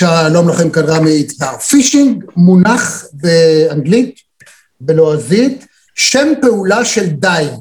[0.00, 1.58] שלום לכם כאן רמי יצהר.
[1.58, 4.14] פישינג מונח באנגלית,
[4.80, 7.60] בלועזית, שם פעולה של דייג.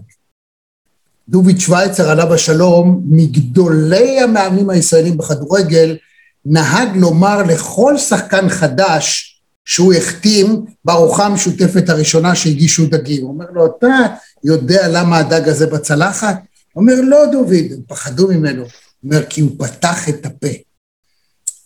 [1.30, 5.98] דוביד שווייצר עליו השלום, מגדולי המאמנים הישראלים בכדורגל,
[6.46, 9.36] נהג לומר לכל שחקן חדש
[9.66, 13.24] שהוא החתים בארוחה המשותפת הראשונה שהגישו דגים.
[13.24, 13.88] הוא אומר לו, אתה
[14.44, 16.36] יודע למה הדג הזה בצלחת?
[16.74, 18.62] הוא אומר, לא דוד, הם פחדו ממנו.
[18.62, 18.70] הוא
[19.04, 20.69] אומר, כי הוא פתח את הפה.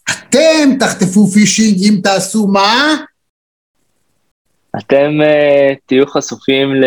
[0.09, 2.96] אתם תחטפו פישינג אם תעשו מה?
[4.78, 6.86] אתם uh, תהיו חשופים ל-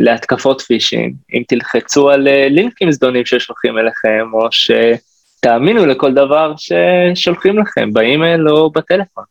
[0.00, 7.58] להתקפות פישינג, אם תלחצו על uh, לינקים זדונים ששולחים אליכם, או שתאמינו לכל דבר ששולחים
[7.58, 9.24] לכם, באימייל או בטלפון,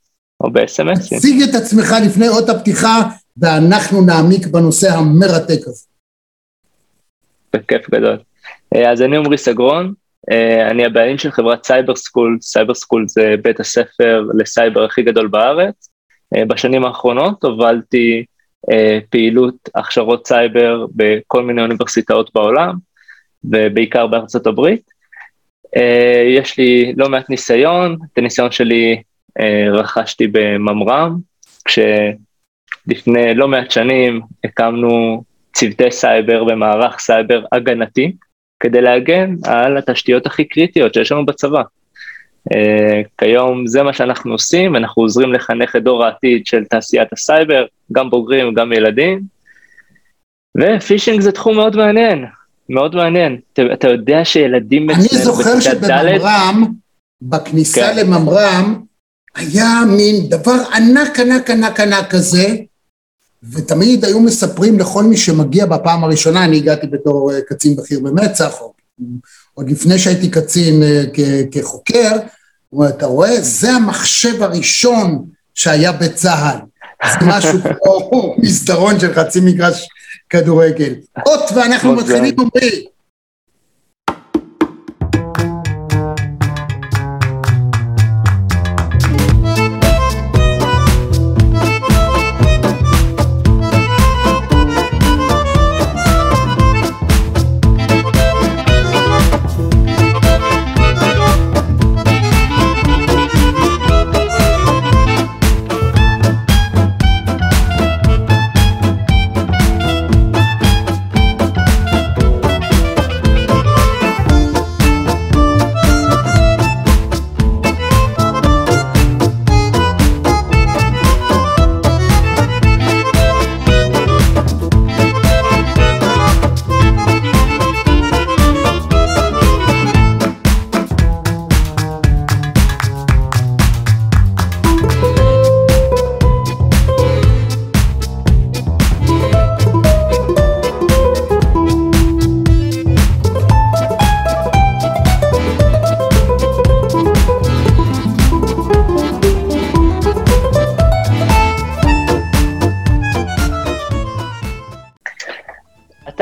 [0.44, 1.18] או ב-SMSים.
[1.18, 3.02] תציג את עצמך לפני אות הפתיחה,
[3.38, 5.86] ואנחנו נעמיק בנושא המרתק הזה.
[7.54, 8.18] בכיף גדול.
[8.76, 9.94] Uh, אז אני עמרי סגרון,
[10.72, 15.90] אני הבעלים של חברת Cyber School, Cyber School זה בית הספר לסייבר הכי גדול בארץ.
[16.36, 18.26] Uh, בשנים האחרונות הובלתי
[18.72, 18.74] uh,
[19.10, 22.76] פעילות הכשרות סייבר בכל מיני אוניברסיטאות בעולם,
[23.44, 24.92] ובעיקר בארצות הברית.
[26.38, 29.02] יש לי לא מעט ניסיון, את הניסיון שלי
[29.72, 31.18] רכשתי בממר"ם,
[31.66, 38.12] כשלפני לא מעט שנים הקמנו צוותי סייבר ומערך סייבר הגנתי,
[38.62, 41.62] כדי להגן על התשתיות הכי קריטיות שיש לנו בצבא.
[42.54, 47.66] Uh, כיום זה מה שאנחנו עושים, אנחנו עוזרים לחנך את דור העתיד של תעשיית הסייבר,
[47.92, 49.22] גם בוגרים וגם ילדים,
[50.58, 52.26] ופישינג זה תחום מאוד מעניין,
[52.70, 53.40] מאוד מעניין.
[53.54, 56.66] אתה, אתה יודע שילדים אני זוכר שבממר"ם,
[57.22, 57.98] בכניסה כן.
[57.98, 58.82] לממר"ם,
[59.36, 62.56] היה מין דבר ענק ענק ענק ענק כזה,
[63.44, 68.62] ותמיד היו מספרים לכל מי שמגיע בפעם הראשונה, אני הגעתי בתור אה, קצין בכיר במצ"ח,
[69.54, 71.04] עוד לפני שהייתי קצין אה,
[71.52, 72.18] כחוקר,
[72.90, 75.26] אתה רואה, זה המחשב הראשון
[75.56, 76.58] שהיה בצה"ל.
[77.10, 79.88] זה משהו כמו מסדרון של חצי מגרש
[80.30, 80.94] כדורגל.
[81.26, 82.84] אות ואנחנו מתחילים, אומרים.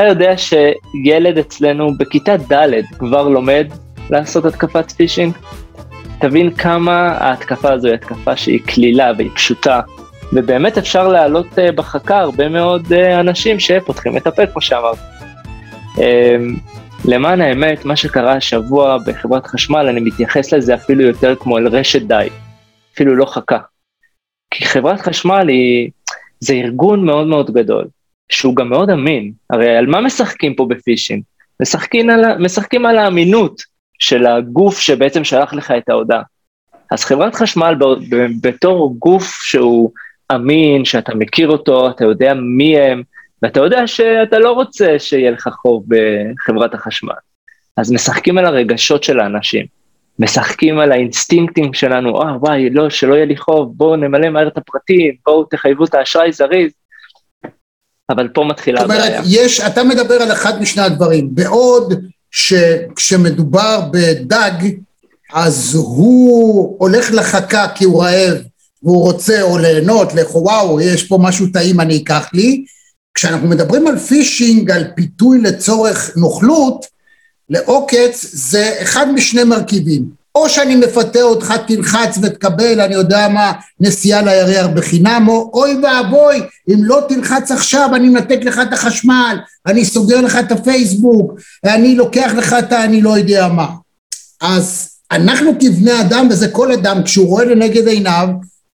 [0.09, 3.67] יודע שילד אצלנו בכיתה ד' כבר לומד
[4.09, 5.33] לעשות התקפת פישינג?
[6.19, 9.81] תבין כמה ההתקפה הזו היא התקפה שהיא קלילה והיא פשוטה,
[10.33, 14.97] ובאמת אפשר להעלות אה, בחכה הרבה מאוד אה, אנשים שפותחים את הפה, כמו שאמרת.
[15.97, 16.55] אמ,
[17.05, 22.01] למען האמת, מה שקרה השבוע בחברת חשמל, אני מתייחס לזה אפילו יותר כמו אל רשת
[22.01, 22.27] די,
[22.93, 23.57] אפילו לא חכה.
[24.51, 25.89] כי חברת חשמל היא,
[26.39, 27.87] זה ארגון מאוד מאוד גדול.
[28.29, 29.31] שהוא גם מאוד אמין.
[29.49, 31.23] הרי על מה משחקים פה בפישינג?
[31.61, 33.61] משחקים על, משחקים על האמינות
[33.99, 36.21] של הגוף שבעצם שלח לך את ההודעה.
[36.91, 37.75] אז חברת חשמל
[38.41, 39.91] בתור גוף שהוא
[40.35, 43.03] אמין, שאתה מכיר אותו, אתה יודע מי הם,
[43.43, 47.13] ואתה יודע שאתה לא רוצה שיהיה לך חוב בחברת החשמל.
[47.77, 49.65] אז משחקים על הרגשות של האנשים,
[50.19, 54.57] משחקים על האינסטינקטים שלנו, אה וואי, לא, שלא יהיה לי חוב, בואו נמלא מהר את
[54.57, 56.71] הפרטים, בואו תחייבו את האשראי זריז.
[58.09, 59.01] אבל פה מתחילה הבעיה.
[59.01, 61.35] זאת אומרת, יש, אתה מדבר על אחד משני הדברים.
[61.35, 61.93] בעוד
[62.31, 64.69] שכשמדובר בדג,
[65.33, 68.37] אז הוא הולך לחכה כי הוא רעב
[68.83, 72.65] והוא רוצה או ליהנות, לכו וואו, יש פה משהו טעים, אני אקח לי.
[73.13, 76.85] כשאנחנו מדברים על פישינג, על פיתוי לצורך נוכלות,
[77.49, 80.18] לעוקץ זה אחד משני מרכיבים.
[80.39, 86.41] או שאני מפתה אותך, תלחץ ותקבל, אני יודע מה, נסיעה לירח בחינם, או אוי ואבוי,
[86.69, 89.37] אם לא תלחץ עכשיו, אני מנתק לך את החשמל,
[89.67, 93.67] אני סוגר לך את הפייסבוק, אני לוקח לך את האני לא יודע מה.
[94.41, 98.27] אז אנחנו כבני אדם, וזה כל אדם, כשהוא רואה לנגד עיניו,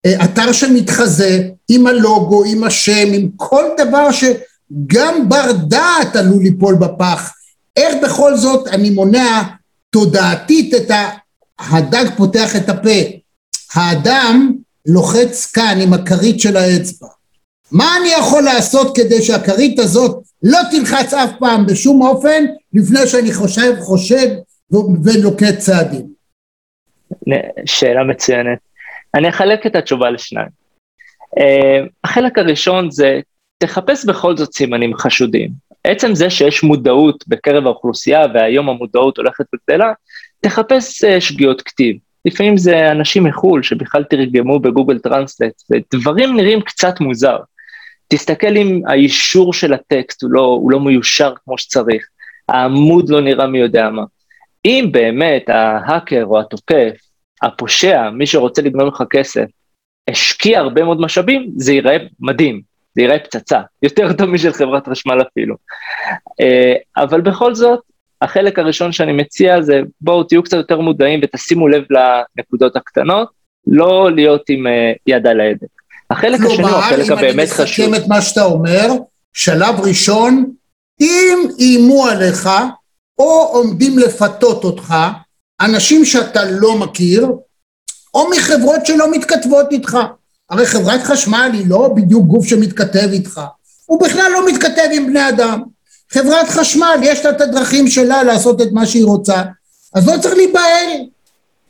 [0.06, 6.76] אה, אתר שמתחזה, עם הלוגו, עם השם, עם כל דבר שגם בר דעת עלול ליפול
[6.76, 7.32] בפח.
[7.76, 9.42] איך בכל זאת אני מונע
[9.90, 11.10] תודעתית את ה...
[11.60, 13.00] הדג פותח את הפה.
[13.74, 14.54] האדם
[14.86, 17.08] לוחץ כאן עם הכרית של האצבע.
[17.72, 23.34] מה אני יכול לעשות כדי שהכרית הזאת לא תלחץ אף פעם בשום אופן לפני שאני
[23.34, 24.28] חושב, חושד
[25.04, 26.08] ונוקט צעדים?
[27.66, 28.60] שאלה מצוינת.
[29.16, 30.60] אני אחלק את התשובה לשניים.
[31.40, 33.20] Uh, החלק הראשון זה,
[33.58, 35.52] תחפש בכל זאת סימנים חשודים.
[35.84, 39.94] עצם זה שיש מודעות בקרב האוכלוסייה, והיום המודעות הולכת וגדלה,
[40.42, 41.96] תחפש uh, שגיאות כתיב.
[42.26, 47.38] לפעמים זה אנשים מחו"ל שבכלל תרגמו בגוגל טרנסלט, ודברים נראים קצת מוזר.
[48.08, 52.08] תסתכל אם האישור של הטקסט הוא לא, הוא לא מיושר כמו שצריך,
[52.50, 54.04] העמוד לא נראה מי יודע מה.
[54.66, 56.98] אם באמת ההאקר או התוקף,
[57.42, 59.46] הפושע, מי שרוצה לגנוב לך כסף,
[60.10, 62.62] השקיע הרבה מאוד משאבים, זה ייראה מדהים,
[62.96, 65.56] זה ייראה פצצה, יותר טוב משל חברת חשמל אפילו.
[66.42, 67.80] אה, אבל בכל זאת,
[68.22, 73.30] החלק הראשון שאני מציע זה בואו תהיו קצת יותר מודעים ותשימו לב לנקודות הקטנות,
[73.68, 75.68] לא להיות עם אה, יד על ההדק.
[76.10, 77.16] החלק השני הוא החלק הבאמת חשוב.
[77.16, 78.88] כלומר, אם אני מסכם את מה שאתה אומר,
[79.34, 80.52] שלב ראשון,
[81.02, 82.50] אם איימו עליך,
[83.20, 84.96] או עומדים לפתות אותך,
[85.62, 87.28] אנשים שאתה לא מכיר,
[88.14, 89.98] או מחברות שלא מתכתבות איתך.
[90.50, 93.42] הרי חברת חשמל היא לא בדיוק גוף שמתכתב איתך,
[93.86, 95.62] הוא בכלל לא מתכתב עם בני אדם.
[96.14, 99.42] חברת חשמל, יש לה את הדרכים שלה לעשות את מה שהיא רוצה,
[99.94, 100.90] אז לא צריך להיבהל.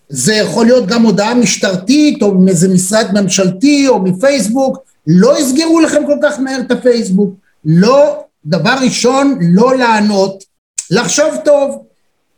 [0.09, 4.77] זה יכול להיות גם הודעה משטרתית, או מאיזה משרד ממשלתי, או מפייסבוק,
[5.07, 7.33] לא יסגרו לכם כל כך מהר את הפייסבוק.
[7.65, 10.43] לא, דבר ראשון, לא לענות,
[10.91, 11.83] לחשוב טוב.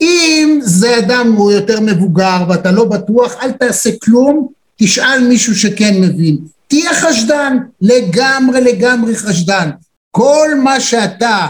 [0.02, 6.02] אם זה אדם הוא יותר מבוגר ואתה לא בטוח, אל תעשה כלום, תשאל מישהו שכן
[6.02, 6.38] מבין.
[6.68, 9.70] תהיה חשדן, לגמרי לגמרי חשדן.
[10.12, 11.48] כל מה שאתה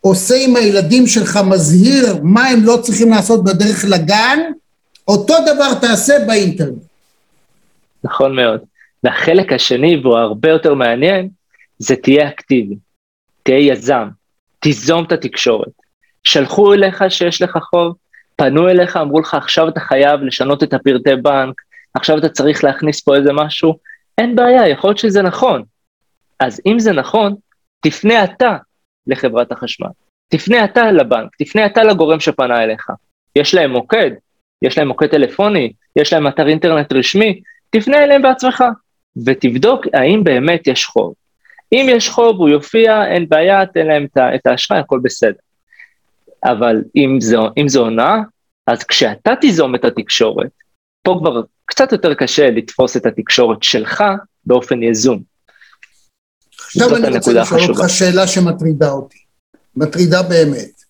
[0.00, 4.38] עושה עם הילדים שלך, מזהיר מה הם לא צריכים לעשות בדרך לגן,
[5.08, 6.78] אותו דבר תעשה באינטרנט.
[8.04, 8.60] נכון מאוד.
[9.04, 11.28] והחלק השני, והוא הרבה יותר מעניין,
[11.78, 12.76] זה תהיה אקטיבי,
[13.42, 14.08] תהיה יזם,
[14.60, 15.72] תיזום את התקשורת.
[16.24, 17.94] שלחו אליך שיש לך חוב,
[18.36, 21.60] פנו אליך, אמרו לך עכשיו אתה חייב לשנות את הפרטי בנק,
[21.94, 23.78] עכשיו אתה צריך להכניס פה איזה משהו,
[24.18, 25.62] אין בעיה, יכול להיות שזה נכון.
[26.40, 27.34] אז אם זה נכון,
[27.80, 28.56] תפנה אתה
[29.06, 29.88] לחברת החשמל,
[30.28, 32.90] תפנה אתה לבנק, תפנה אתה לגורם שפנה אליך.
[33.36, 34.10] יש להם מוקד,
[34.62, 38.64] יש להם מוקד טלפוני, יש להם אתר אינטרנט רשמי, תפנה אליהם בעצמך
[39.26, 41.14] ותבדוק האם באמת יש חוב.
[41.72, 45.38] אם יש חוב, הוא יופיע, אין בעיה, תן להם את האשראי, הכל בסדר.
[46.44, 48.16] אבל אם זו, אם זו הונאה,
[48.66, 50.50] אז כשאתה תיזום את התקשורת,
[51.02, 54.04] פה כבר קצת יותר קשה לתפוס את התקשורת שלך
[54.46, 55.22] באופן יזום.
[56.74, 59.18] עכשיו אני רוצה לשאול אותך שאלה שמטרידה אותי,
[59.76, 60.82] מטרידה באמת.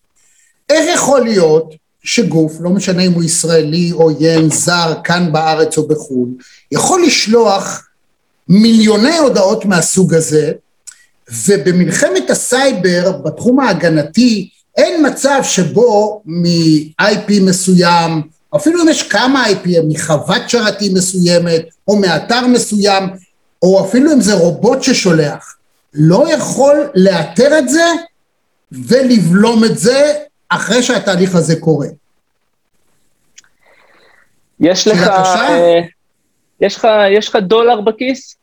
[0.70, 6.28] איך יכול להיות שגוף, לא משנה אם הוא ישראלי, עוין, זר, כאן בארץ או בחו"ל,
[6.72, 7.88] יכול לשלוח
[8.48, 10.52] מיליוני הודעות מהסוג הזה,
[11.46, 18.22] ובמלחמת הסייבר, בתחום ההגנתי, אין מצב שבו מ-IP מסוים,
[18.56, 23.04] אפילו אם יש כמה IP, מחוות שרתים מסוימת, או מאתר מסוים,
[23.62, 25.56] או אפילו אם זה רובוט ששולח,
[25.94, 27.84] לא יכול לאתר את זה
[28.72, 31.86] ולבלום את זה אחרי שהתהליך הזה קורה.
[34.60, 35.80] יש לך, אה,
[36.60, 38.36] יש לך, יש לך דולר בכיס?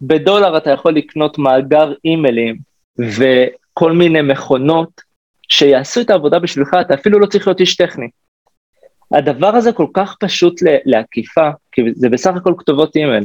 [0.00, 2.58] בדולר אתה יכול לקנות מאגר אימיילים
[2.98, 5.00] וכל מיני מכונות
[5.48, 8.08] שיעשו את העבודה בשבילך, אתה אפילו לא צריך להיות איש טכני.
[9.12, 13.24] הדבר הזה כל כך פשוט לעקיפה, כי זה בסך הכל כתובות אימייל.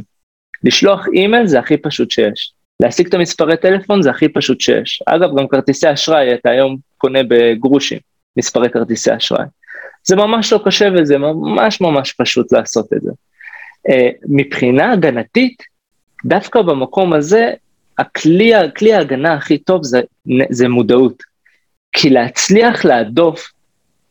[0.64, 2.52] לשלוח אימייל זה הכי פשוט שיש.
[2.80, 5.02] להשיג את המספרי טלפון זה הכי פשוט שיש.
[5.06, 7.98] אגב, גם כרטיסי אשראי, אתה היום קונה בגרושים,
[8.36, 9.44] מספרי כרטיסי אשראי.
[10.04, 13.10] זה ממש לא קשה וזה ממש ממש פשוט לעשות את זה.
[13.88, 13.92] Uh,
[14.28, 15.62] מבחינה הגנתית,
[16.24, 17.52] דווקא במקום הזה,
[17.98, 20.00] הכלי, הכלי ההגנה הכי טוב זה,
[20.50, 21.22] זה מודעות.
[21.92, 23.52] כי להצליח להדוף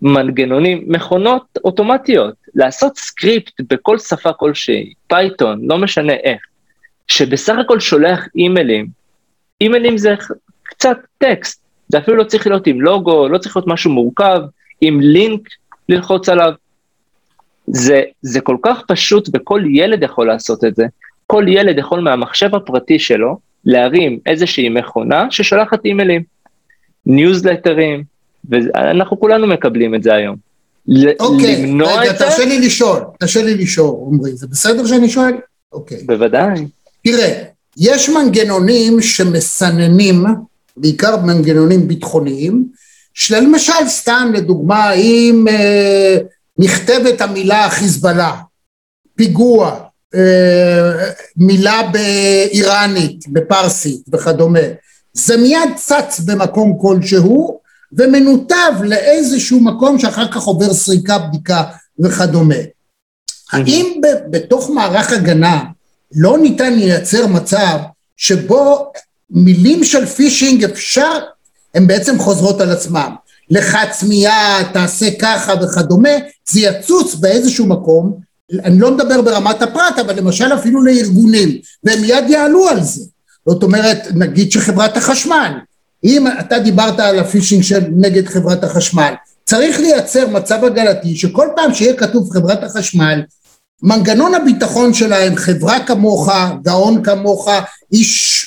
[0.02, 6.42] מנגנונים, מכונות אוטומטיות, לעשות סקריפט בכל שפה כלשהי, פייתון, לא משנה איך,
[7.12, 8.88] שבסך הכל שולח אימיילים,
[9.62, 10.16] אימיילים זה
[10.64, 14.42] קצת טקסט, זה אפילו לא צריך להיות עם לוגו, לא צריך להיות משהו מורכב,
[14.82, 15.42] עם לינק
[15.90, 16.52] ללחוץ עליו.
[17.68, 20.86] זה, זה כל כך פשוט וכל ילד יכול לעשות את זה.
[21.28, 26.24] כל ילד יכול מהמחשב הפרטי שלו להרים איזושהי מכונה ששולחת אימיילים.
[27.06, 28.04] ניוזלטרים,
[28.50, 30.36] ואנחנו כולנו מקבלים את זה היום.
[31.20, 32.26] אוקיי, למנוע רגע, את זה?
[32.26, 35.34] תרשה לי לשאול, תרשה לי לשאול, עמרי, זה בסדר שאני שואל?
[35.74, 36.04] אוקיי.
[36.06, 36.66] בוודאי.
[37.04, 37.44] תראה,
[37.78, 40.26] יש מנגנונים שמסננים,
[40.78, 42.68] בעיקר מנגנונים ביטחוניים,
[43.14, 46.18] שלמשל, סתם לדוגמה, אם אה,
[46.58, 48.36] נכתבת המילה חיזבאללה,
[49.16, 49.80] פיגוע,
[50.16, 54.60] אה, מילה באיראנית, בפרסית וכדומה,
[55.14, 57.60] זה מיד צץ במקום כלשהו
[57.94, 61.64] ומנותב לאיזשהו מקום שאחר כך עובר סריקה, בדיקה
[62.00, 62.56] וכדומה.
[63.52, 65.64] האם בתוך מערך הגנה
[66.16, 67.78] לא ניתן לייצר מצב
[68.18, 68.92] שבו
[69.30, 71.20] מילים של פישינג אפשר,
[71.76, 73.16] הן בעצם חוזרות על עצמם.
[73.50, 76.10] לחץ מיד, תעשה ככה וכדומה,
[76.50, 78.20] זה יצוץ באיזשהו מקום,
[78.64, 83.06] אני לא מדבר ברמת הפרט, אבל למשל אפילו לארגונים, והם מיד יעלו על זה.
[83.48, 85.52] זאת אומרת, נגיד שחברת החשמל,
[86.04, 89.14] אם אתה דיברת על הפישינג של נגד חברת החשמל,
[89.46, 93.22] צריך לייצר מצב הגלתי שכל פעם שיהיה כתוב חברת החשמל,
[93.84, 96.30] מנגנון הביטחון שלהם, חברה כמוך,
[96.64, 97.50] גאון כמוך,
[97.92, 98.46] איש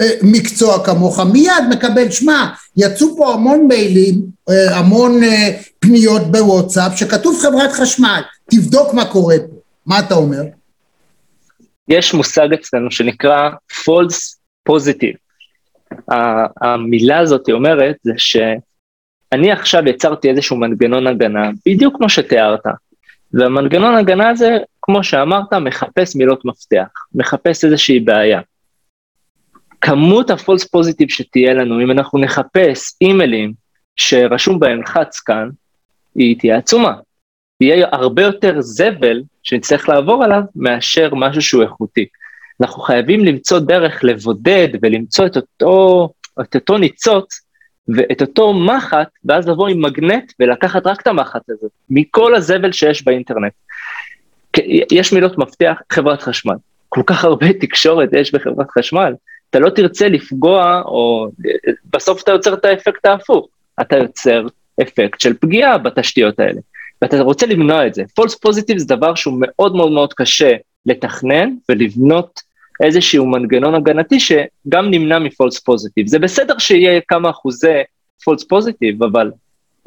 [0.00, 6.96] אה, מקצוע כמוך, מיד מקבל, שמע, יצאו פה המון מיילים, אה, המון אה, פניות בוואטסאפ,
[6.96, 9.54] שכתוב חברת חשמל, תבדוק מה קורה פה.
[9.86, 10.42] מה אתה אומר?
[11.88, 14.36] יש מושג אצלנו שנקרא false
[14.68, 15.16] positive.
[16.60, 22.60] המילה הזאת אומרת זה שאני עכשיו יצרתי איזשהו מנגנון הגנה, בדיוק כמו שתיארת,
[23.34, 28.40] והמנגנון הגנה הזה, כמו שאמרת, מחפש מילות מפתח, מחפש איזושהי בעיה.
[29.80, 33.52] כמות הפולס פוזיטיב שתהיה לנו, אם אנחנו נחפש אימיילים
[33.96, 35.48] שרשום בהם חץ כאן,
[36.14, 36.94] היא תהיה עצומה.
[37.60, 42.06] יהיה הרבה יותר זבל שנצטרך לעבור עליו מאשר משהו שהוא איכותי.
[42.60, 46.08] אנחנו חייבים למצוא דרך לבודד ולמצוא את אותו,
[46.40, 47.40] את אותו ניצוץ
[47.88, 53.04] ואת אותו מחט, ואז לבוא עם מגנט ולקחת רק את המחט הזה, מכל הזבל שיש
[53.04, 53.52] באינטרנט.
[54.92, 56.54] יש מילות מפתח, חברת חשמל.
[56.88, 59.14] כל כך הרבה תקשורת יש בחברת חשמל,
[59.50, 61.28] אתה לא תרצה לפגוע, או
[61.90, 63.48] בסוף אתה יוצר את האפקט ההפוך,
[63.80, 64.46] אתה יוצר
[64.82, 66.60] אפקט של פגיעה בתשתיות האלה.
[67.02, 68.02] ואתה רוצה למנוע את זה.
[68.20, 70.52] false positive זה דבר שהוא מאוד מאוד מאוד קשה
[70.86, 72.40] לתכנן ולבנות
[72.82, 76.06] איזשהו מנגנון הגנתי שגם נמנע מ-false positive.
[76.06, 77.82] זה בסדר שיהיה כמה אחוזי
[78.22, 79.30] false positive, אבל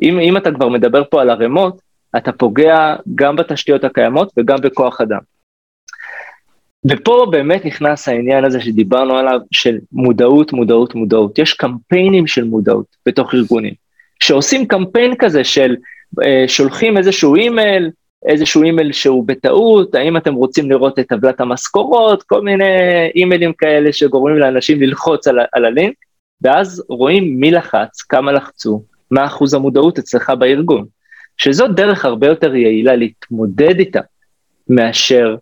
[0.01, 1.81] אם, אם אתה כבר מדבר פה על ערימות,
[2.17, 5.19] אתה פוגע גם בתשתיות הקיימות וגם בכוח אדם.
[6.89, 11.39] ופה באמת נכנס העניין הזה שדיברנו עליו, של מודעות, מודעות, מודעות.
[11.39, 13.73] יש קמפיינים של מודעות בתוך ארגונים.
[14.19, 15.75] כשעושים קמפיין כזה של
[16.23, 17.89] אה, שולחים איזשהו אימייל,
[18.25, 22.65] איזשהו אימייל שהוא בטעות, האם אתם רוצים לראות את טבלת המשכורות, כל מיני
[23.15, 25.95] אימיילים כאלה שגורמים לאנשים ללחוץ על, על הלינק,
[26.41, 30.85] ואז רואים מי לחץ, כמה לחצו, מה אחוז המודעות אצלך בארגון.
[31.37, 34.01] שזו דרך הרבה יותר יעילה להתמודד איתה,
[34.69, 35.35] מאשר,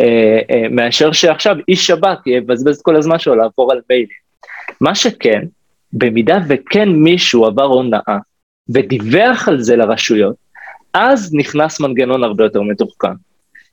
[0.00, 4.28] אה, אה, מאשר שעכשיו איש שב"כ יבזבז כל הזמן שלו לעבור על מיילים.
[4.80, 5.46] מה שכן,
[5.92, 8.18] במידה וכן מישהו עבר הונאה,
[8.68, 10.36] ודיווח על זה לרשויות,
[10.98, 13.14] אז נכנס מנגנון הרבה יותר מתוחכם.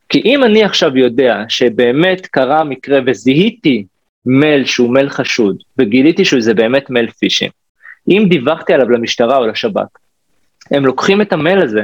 [0.10, 3.86] כי אם אני עכשיו יודע שבאמת קרה מקרה וזיהיתי
[4.26, 7.52] מייל שהוא מייל חשוד, וגיליתי שזה באמת מייל פישינג,
[8.10, 9.98] אם דיווחתי עליו למשטרה או לשב"כ,
[10.72, 11.84] הם לוקחים את המייל הזה,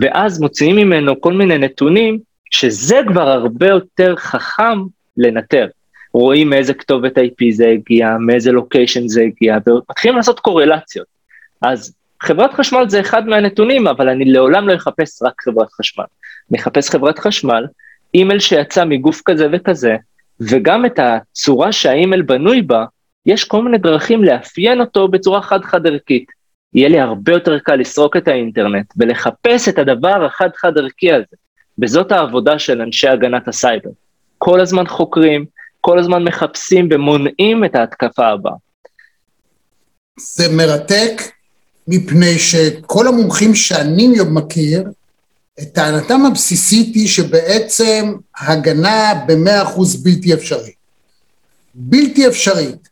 [0.00, 2.18] ואז מוציאים ממנו כל מיני נתונים,
[2.50, 4.78] שזה כבר הרבה יותר חכם
[5.16, 5.66] לנטר.
[6.12, 11.06] רואים מאיזה כתובת IP זה הגיע, מאיזה לוקיישן זה הגיע, ומתחילים לעשות קורלציות.
[11.62, 16.04] אז חברת חשמל זה אחד מהנתונים, אבל אני לעולם לא אחפש רק חברת חשמל.
[16.50, 17.66] אני אחפש חברת חשמל,
[18.14, 19.96] אימייל שיצא מגוף כזה וכזה,
[20.40, 22.84] וגם את הצורה שהאימייל בנוי בה,
[23.26, 26.26] יש כל מיני דרכים לאפיין אותו בצורה חד-חד ערכית.
[26.74, 31.36] יהיה לי הרבה יותר קל לסרוק את האינטרנט ולחפש את הדבר החד-חד ערכי הזה.
[31.82, 33.90] וזאת העבודה של אנשי הגנת הסייבר.
[34.38, 35.46] כל הזמן חוקרים,
[35.80, 38.52] כל הזמן מחפשים ומונעים את ההתקפה הבאה.
[40.20, 41.22] זה מרתק,
[41.88, 44.84] מפני שכל המומחים שאני מכיר,
[45.72, 50.74] טענתם הבסיסית היא שבעצם הגנה במאה אחוז בלתי אפשרית.
[51.74, 52.88] בלתי אפשרית.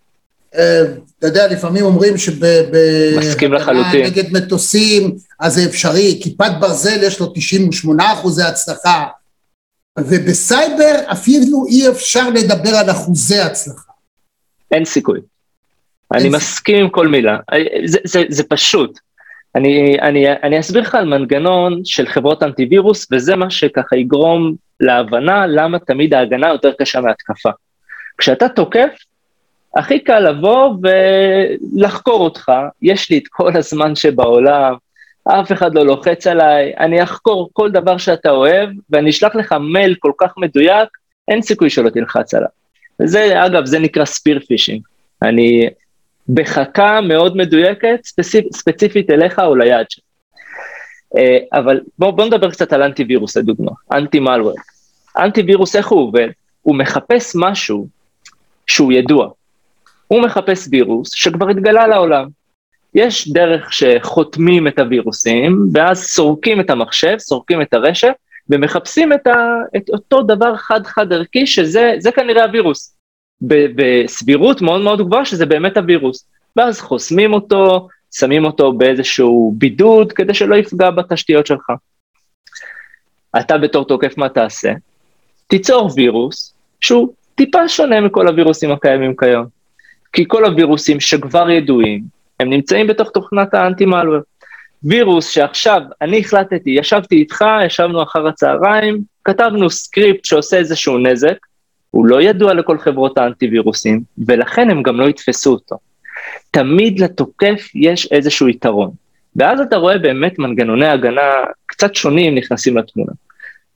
[0.55, 0.83] אה,
[1.19, 8.12] אתה יודע, לפעמים אומרים שבהגנה נגד מטוסים, אז זה אפשרי, כיפת ברזל יש לו 98
[8.12, 9.05] אחוזי הצלחה,
[9.99, 13.93] ובסייבר אפילו אי אפשר לדבר על אחוזי הצלחה.
[14.71, 15.21] אין סיכוי.
[16.15, 17.39] אני מסכים עם כל מילה.
[17.85, 18.99] זה, זה, זה פשוט.
[19.55, 25.47] אני, אני, אני אסביר לך על מנגנון של חברות אנטיווירוס, וזה מה שככה יגרום להבנה
[25.47, 27.51] למה תמיד ההגנה יותר קשה מהתקפה.
[28.19, 28.99] כשאתה תוקף,
[29.77, 34.75] הכי קל לבוא ולחקור אותך, יש לי את כל הזמן שבעולם,
[35.29, 39.95] אף אחד לא לוחץ עליי, אני אחקור כל דבר שאתה אוהב, ואני אשלח לך מייל
[39.99, 40.89] כל כך מדויק,
[41.29, 42.49] אין סיכוי שלא תלחץ עליו.
[43.03, 44.81] וזה, אגב, זה נקרא ספיר פישינג.
[45.23, 45.69] אני
[46.28, 50.04] בחכה מאוד מדויקת, ספציפ, ספציפית אליך או ליעד שלך.
[51.16, 54.54] אה, אבל בואו בוא נדבר קצת על אנטי וירוס לדוגמה, אנטי מלוור.
[55.18, 56.28] אנטי וירוס, איך הוא עובד?
[56.62, 57.88] הוא מחפש משהו
[58.66, 59.28] שהוא ידוע.
[60.09, 62.28] הוא מחפש וירוס שכבר התגלה לעולם.
[62.95, 68.12] יש דרך שחותמים את הווירוסים, ואז סורקים את המחשב, סורקים את הרשת,
[68.50, 69.35] ומחפשים את, ה,
[69.76, 72.96] את אותו דבר חד-חד ערכי, שזה כנראה הווירוס.
[73.43, 76.26] בסבירות מאוד מאוד גבוהה שזה באמת הווירוס.
[76.57, 81.71] ואז חוסמים אותו, שמים אותו באיזשהו בידוד כדי שלא יפגע בתשתיות שלך.
[83.40, 84.73] אתה בתור תוקף מה תעשה?
[85.47, 89.47] תיצור וירוס שהוא טיפה שונה מכל הווירוסים הקיימים כיום.
[90.12, 92.02] כי כל הווירוסים שכבר ידועים,
[92.40, 94.21] הם נמצאים בתוך תוכנת האנטי-מלוור.
[94.83, 101.37] וירוס שעכשיו אני החלטתי, ישבתי איתך, ישבנו אחר הצהריים, כתבנו סקריפט שעושה איזשהו נזק,
[101.97, 105.76] הוא לא ידוע לכל חברות האנטי-וירוסים, ולכן הם גם לא יתפסו אותו.
[106.50, 108.91] תמיד לתוקף יש איזשהו יתרון.
[109.37, 111.31] ואז אתה רואה באמת מנגנוני הגנה
[111.67, 113.12] קצת שונים נכנסים לתמונה.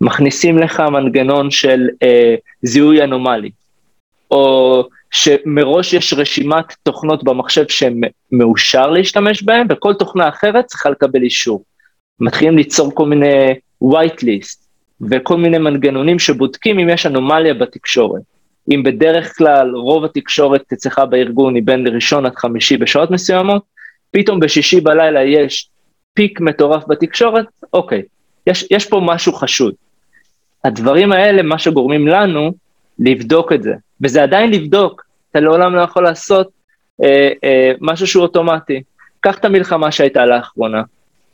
[0.01, 3.51] מכניסים לך מנגנון של אה, זיהוי אנומלי,
[4.31, 11.65] או שמראש יש רשימת תוכנות במחשב שמאושר להשתמש בהן, וכל תוכנה אחרת צריכה לקבל אישור.
[12.21, 14.70] מתחילים ליצור כל מיני white list,
[15.11, 18.23] וכל מיני מנגנונים שבודקים אם יש אנומליה בתקשורת.
[18.71, 23.63] אם בדרך כלל רוב התקשורת אצלך בארגון היא בין ראשון עד חמישי בשעות מסוימות,
[24.11, 25.69] פתאום בשישי בלילה יש
[26.15, 28.03] פיק מטורף בתקשורת, אוקיי,
[28.47, 29.75] יש, יש פה משהו חשוד.
[30.65, 32.53] הדברים האלה, מה שגורמים לנו,
[32.99, 36.49] לבדוק את זה, וזה עדיין לבדוק, אתה לעולם לא יכול לעשות
[37.03, 38.83] אה, אה, משהו שהוא אוטומטי.
[39.21, 40.83] קח את המלחמה שהייתה לאחרונה,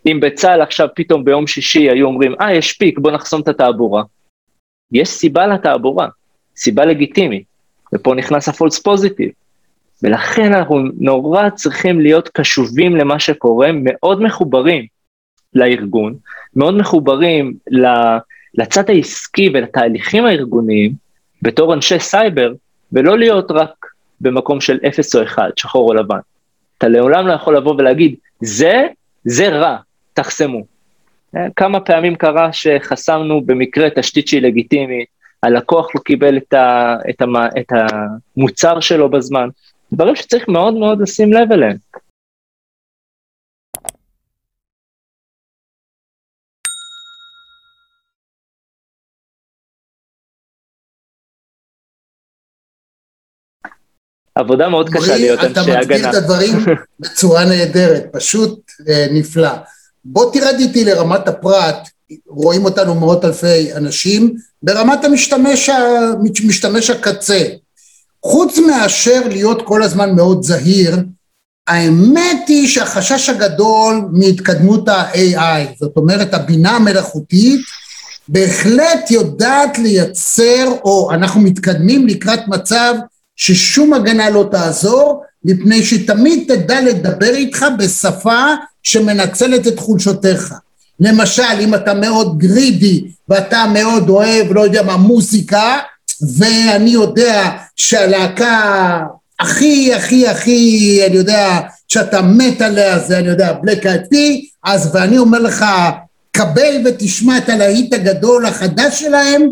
[0.07, 4.03] אם בצה"ל עכשיו פתאום ביום שישי היו אומרים, אה, יש peak, בוא נחסום את התעבורה.
[4.93, 6.09] יש סיבה לתעבורה,
[6.57, 7.45] סיבה לגיטימית,
[7.95, 9.31] ופה נכנס ה false positive.
[10.03, 14.87] ולכן אנחנו נורא צריכים להיות קשובים למה שקורה, מאוד מחוברים
[15.55, 16.15] לארגון,
[16.57, 17.55] מאוד מחוברים
[18.55, 20.93] לצד העסקי ולתהליכים הארגוניים
[21.43, 22.53] בתור אנשי סייבר,
[22.93, 23.87] ולא להיות רק
[24.21, 26.19] במקום של אפס או אחד, שחור או לבן.
[26.79, 28.87] אתה לעולם לא יכול לבוא ולהגיד, זה,
[29.25, 29.77] זה רע,
[30.17, 30.63] תחסמו.
[31.37, 35.09] אה, כמה פעמים קרה שחסמנו במקרה תשתית שהיא לגיטימית,
[35.43, 37.73] הלקוח לא קיבל את, ה, את, המ, את
[38.37, 39.49] המוצר שלו בזמן,
[39.93, 41.77] דברים שצריך מאוד מאוד לשים לב אליהם.
[54.35, 55.81] עבודה מאוד קשה להיות אנשי הגנה.
[55.81, 56.51] אתה מסביר את הדברים
[57.01, 59.51] בצורה נהדרת, פשוט אה, נפלא.
[60.09, 61.89] בוא תרד איתי לרמת הפרט,
[62.27, 65.71] רואים אותנו מאות אלפי אנשים, ברמת המשתמש,
[66.45, 67.45] משתמש הקצה.
[68.23, 70.97] חוץ מאשר להיות כל הזמן מאוד זהיר,
[71.67, 77.61] האמת היא שהחשש הגדול מהתקדמות ה-AI, זאת אומרת הבינה המלאכותית,
[78.29, 82.95] בהחלט יודעת לייצר, או אנחנו מתקדמים לקראת מצב
[83.37, 88.45] ששום הגנה לא תעזור, מפני שתמיד תדע לדבר איתך בשפה
[88.87, 90.55] שמנצלת את חולשותיך.
[91.01, 95.79] למשל, אם אתה מאוד גרידי ואתה מאוד אוהב, לא יודע מה, מוזיקה,
[96.37, 99.01] ואני יודע שהלהקה
[99.41, 104.91] הכי הכי הכי, אני יודע, שאתה מת עליה זה, אני יודע, בלק אייד פי, אז
[104.95, 105.65] ואני אומר לך,
[106.31, 109.43] קבל ותשמע את הלהיט הגדול החדש שלהם,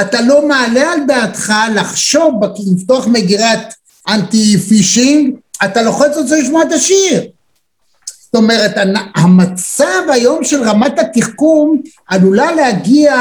[0.00, 2.40] אתה לא מעלה על דעתך לחשוב,
[2.76, 3.74] לפתוח מגירת
[4.08, 7.22] אנטי פישינג, אתה לוחץ אותו לשמוע את השיר.
[8.32, 8.70] זאת אומרת,
[9.14, 13.14] המצב היום של רמת התחכום עלולה להגיע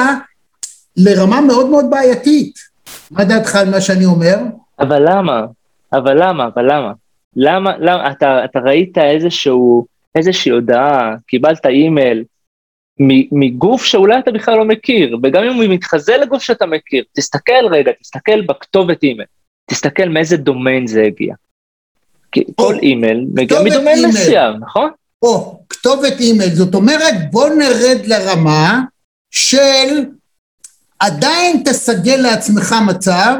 [0.97, 2.55] לרמה מאוד מאוד בעייתית.
[3.11, 4.37] מה דעתך על מה שאני אומר?
[4.79, 5.45] אבל למה?
[5.93, 6.47] אבל למה?
[6.55, 6.91] אבל למה?
[7.35, 12.23] למה, למה, אתה, אתה ראית איזשהו, איזושהי הודעה, קיבלת אימייל
[13.31, 17.91] מגוף שאולי אתה בכלל לא מכיר, וגם אם הוא מתחזה לגוף שאתה מכיר, תסתכל רגע,
[18.01, 19.27] תסתכל בכתובת אימייל,
[19.65, 21.35] תסתכל מאיזה דומיין זה הגיע.
[22.55, 24.91] כל אימייל מגיע מדומיין מסוים, נכון?
[25.21, 28.81] או, כתובת אימייל, זאת אומרת בוא נרד לרמה
[29.31, 30.05] של
[30.99, 33.35] עדיין תסגל לעצמך מצב,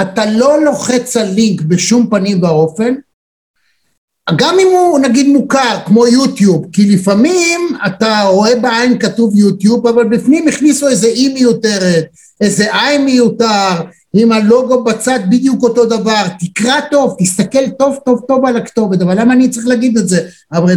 [0.00, 2.94] אתה לא לוחץ על לינק בשום פנים ואופן,
[4.36, 10.08] גם אם הוא נגיד מוכר כמו יוטיוב, כי לפעמים אתה רואה בעין כתוב יוטיוב, אבל
[10.08, 12.04] בפנים הכניסו איזה E מיותרת,
[12.40, 13.82] איזה עין מיותר,
[14.14, 19.20] עם הלוגו בצד בדיוק אותו דבר, תקרא טוב, תסתכל טוב טוב טוב על הכתובת, אבל
[19.20, 20.28] למה אני צריך להגיד את זה?
[20.52, 20.74] אבל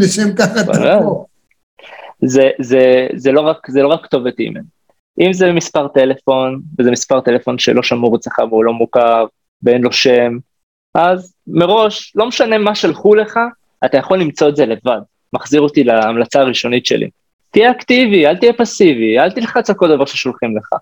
[0.00, 0.72] לשם כך אתה
[1.04, 1.24] פה.
[2.24, 4.64] זה, זה, זה, לא רק, זה לא רק כתובת אימייל.
[5.20, 9.26] אם זה מספר טלפון, וזה מספר טלפון שלא שמור אצלך והוא לא מוכר,
[9.62, 10.36] ואין לו שם,
[10.94, 13.38] אז מראש, לא משנה מה שלחו לך,
[13.84, 15.00] אתה יכול למצוא את זה לבד.
[15.32, 17.10] מחזיר אותי להמלצה הראשונית שלי.
[17.50, 20.72] תהיה אקטיבי, אל תהיה פסיבי, אל תלחץ על כל דבר ששולחים לך.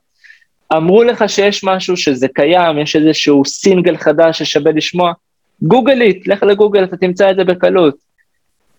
[0.72, 5.12] אמרו לך שיש משהו שזה קיים, יש איזשהו סינגל חדש ששווה לשמוע,
[5.62, 7.94] גוגלית, לך לגוגל, אתה תמצא את זה בקלות.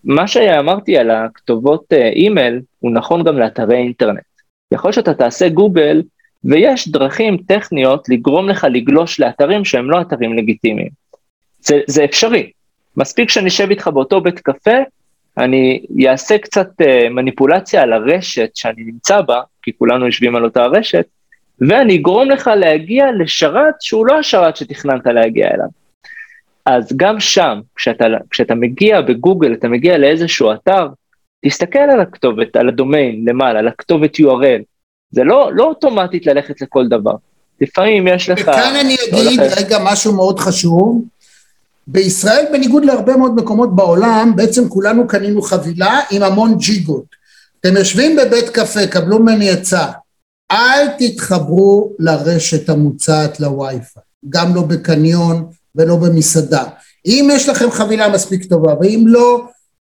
[0.04, 4.20] מה שאמרתי על הכתובות אה, אימייל, הוא נכון גם לאתרי אינטרנט.
[4.72, 6.02] יכול שאתה תעשה גוגל,
[6.44, 10.88] ויש דרכים טכניות לגרום לך לגלוש לאתרים שהם לא אתרים לגיטימיים.
[11.60, 12.50] זה, זה אפשרי.
[12.96, 14.76] מספיק שנשב איתך באותו בית קפה,
[15.38, 20.66] אני אעשה קצת uh, מניפולציה על הרשת שאני נמצא בה, כי כולנו יושבים על אותה
[20.66, 21.06] רשת,
[21.60, 25.68] ואני אגרום לך להגיע לשרת שהוא לא השרת שתכננת להגיע אליו.
[26.66, 30.86] אז גם שם, כשאתה, כשאתה מגיע בגוגל, אתה מגיע לאיזשהו אתר,
[31.46, 34.62] תסתכל על הכתובת, על הדומיין למעלה, על הכתובת URL.
[35.10, 37.14] זה לא, לא אוטומטית ללכת לכל דבר.
[37.60, 38.40] לפעמים יש לך...
[38.40, 41.04] וכאן אני אגיד רגע משהו מאוד חשוב.
[41.86, 47.04] בישראל, בניגוד להרבה מאוד מקומות בעולם, בעצם כולנו קנינו חבילה עם המון ג'יגות.
[47.60, 49.86] אתם יושבים בבית קפה, קבלו ממני עצה,
[50.50, 56.64] אל תתחברו לרשת המוצעת לווי-פיי, גם לא בקניון ולא במסעדה.
[57.06, 59.46] אם יש לכם חבילה מספיק טובה, ואם לא,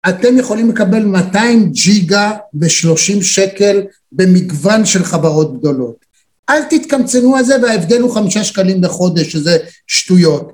[0.09, 6.05] אתם יכולים לקבל 200 ג'יגה ב-30 שקל במגוון של חברות גדולות.
[6.49, 10.51] אל תתקמצנו על זה וההבדל הוא חמישה שקלים בחודש, שזה שטויות.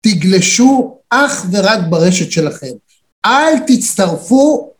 [0.00, 2.72] תגלשו אך ורק ברשת שלכם.
[3.26, 4.72] אל תצטרפו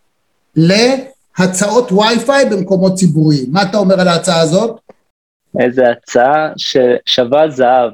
[1.40, 3.46] להצעות וי-פיי במקומות ציבוריים.
[3.52, 4.80] מה אתה אומר על ההצעה הזאת?
[5.60, 7.92] איזה הצעה ששווה זהב.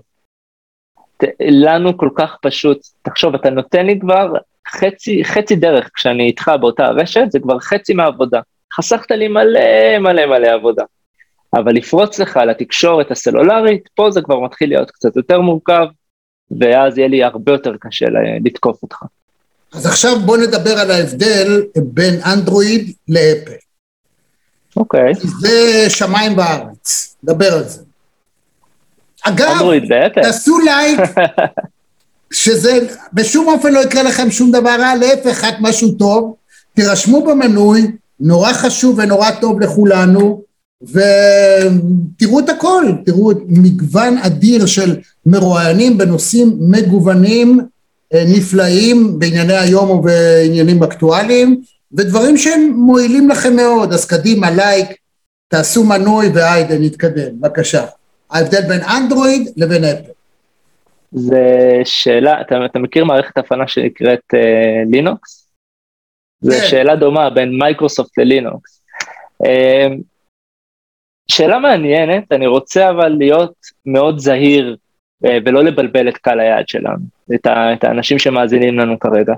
[1.40, 4.32] לנו כל כך פשוט, תחשוב, אתה נותן לי כבר
[4.68, 8.40] חצי, חצי דרך כשאני איתך באותה רשת, זה כבר חצי מהעבודה.
[8.74, 10.84] חסכת לי מלא מלא מלא עבודה.
[11.54, 15.86] אבל לפרוץ לך לתקשורת הסלולרית, פה זה כבר מתחיל להיות קצת יותר מורכב,
[16.60, 18.06] ואז יהיה לי הרבה יותר קשה
[18.44, 18.96] לתקוף אותך.
[19.72, 23.52] אז עכשיו בוא נדבר על ההבדל בין אנדרואיד לאפל.
[24.76, 25.12] אוקיי.
[25.40, 27.80] זה שמיים בארץ, דבר על זה.
[29.22, 29.70] אגב,
[30.14, 31.00] תעשו לייק,
[32.32, 32.78] שזה
[33.12, 36.34] בשום אופן לא יקרה לכם שום דבר רע, להפך, רק משהו טוב.
[36.74, 37.86] תירשמו במנוי,
[38.20, 40.42] נורא חשוב ונורא טוב לכולנו,
[40.82, 47.60] ותראו את הכל, תראו מגוון אדיר של מרואיינים בנושאים מגוונים
[48.14, 51.60] נפלאים בענייני היום ובעניינים אקטואליים,
[51.92, 54.88] ודברים שהם מועילים לכם מאוד, אז קדימה, לייק,
[55.48, 57.86] תעשו מנוי והיידה, נתקדם, בבקשה.
[58.30, 60.10] ההבדל בין אנדרואיד לבין אפל.
[61.12, 61.46] זה
[61.84, 65.50] שאלה, אתה, אתה מכיר מערכת הפעלה שנקראת uh, לינוקס?
[66.40, 66.66] זו כן.
[66.66, 68.82] שאלה דומה בין מייקרוסופט ללינוקס.
[69.42, 69.92] Uh,
[71.28, 73.54] שאלה מעניינת, אני רוצה אבל להיות
[73.86, 74.76] מאוד זהיר
[75.24, 79.34] uh, ולא לבלבל את קהל היעד שלנו, את, ה, את האנשים שמאזינים לנו כרגע.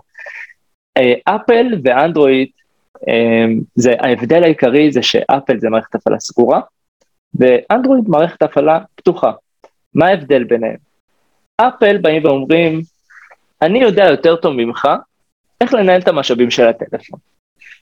[1.24, 2.48] אפל uh, ואנדרואיד,
[2.96, 3.02] uh,
[3.74, 6.61] זה, ההבדל העיקרי זה שאפל זה מערכת הפעלה סגורה,
[7.35, 9.33] ואנדרואיד מערכת הפעלה פתוחה.
[9.94, 10.76] מה ההבדל ביניהם?
[11.57, 12.81] אפל באים ואומרים,
[13.62, 14.88] אני יודע יותר טוב ממך
[15.61, 17.18] איך לנהל את המשאבים של הטלפון.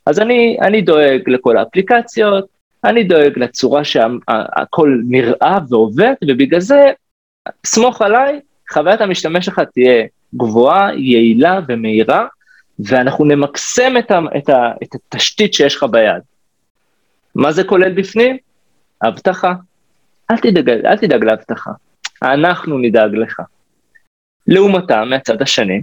[0.07, 2.49] אז אני, אני דואג לכל האפליקציות,
[2.85, 6.91] אני דואג לצורה שהכל נראה ועובד, ובגלל זה,
[7.67, 8.41] סמוך עליי,
[8.73, 10.05] חוויית המשתמש שלך תהיה
[10.35, 12.27] גבוהה, יעילה ומהירה,
[12.79, 16.23] ואנחנו נמקסם את, ה, את, ה, את התשתית שיש לך ביד.
[17.35, 18.37] מה זה כולל בפנים?
[19.03, 19.55] אבטחה.
[20.31, 21.71] אל תדאג, אל תדאג לאבטחה,
[22.23, 23.43] אנחנו נדאג לך.
[24.47, 25.83] לעומתם, מהצד השני,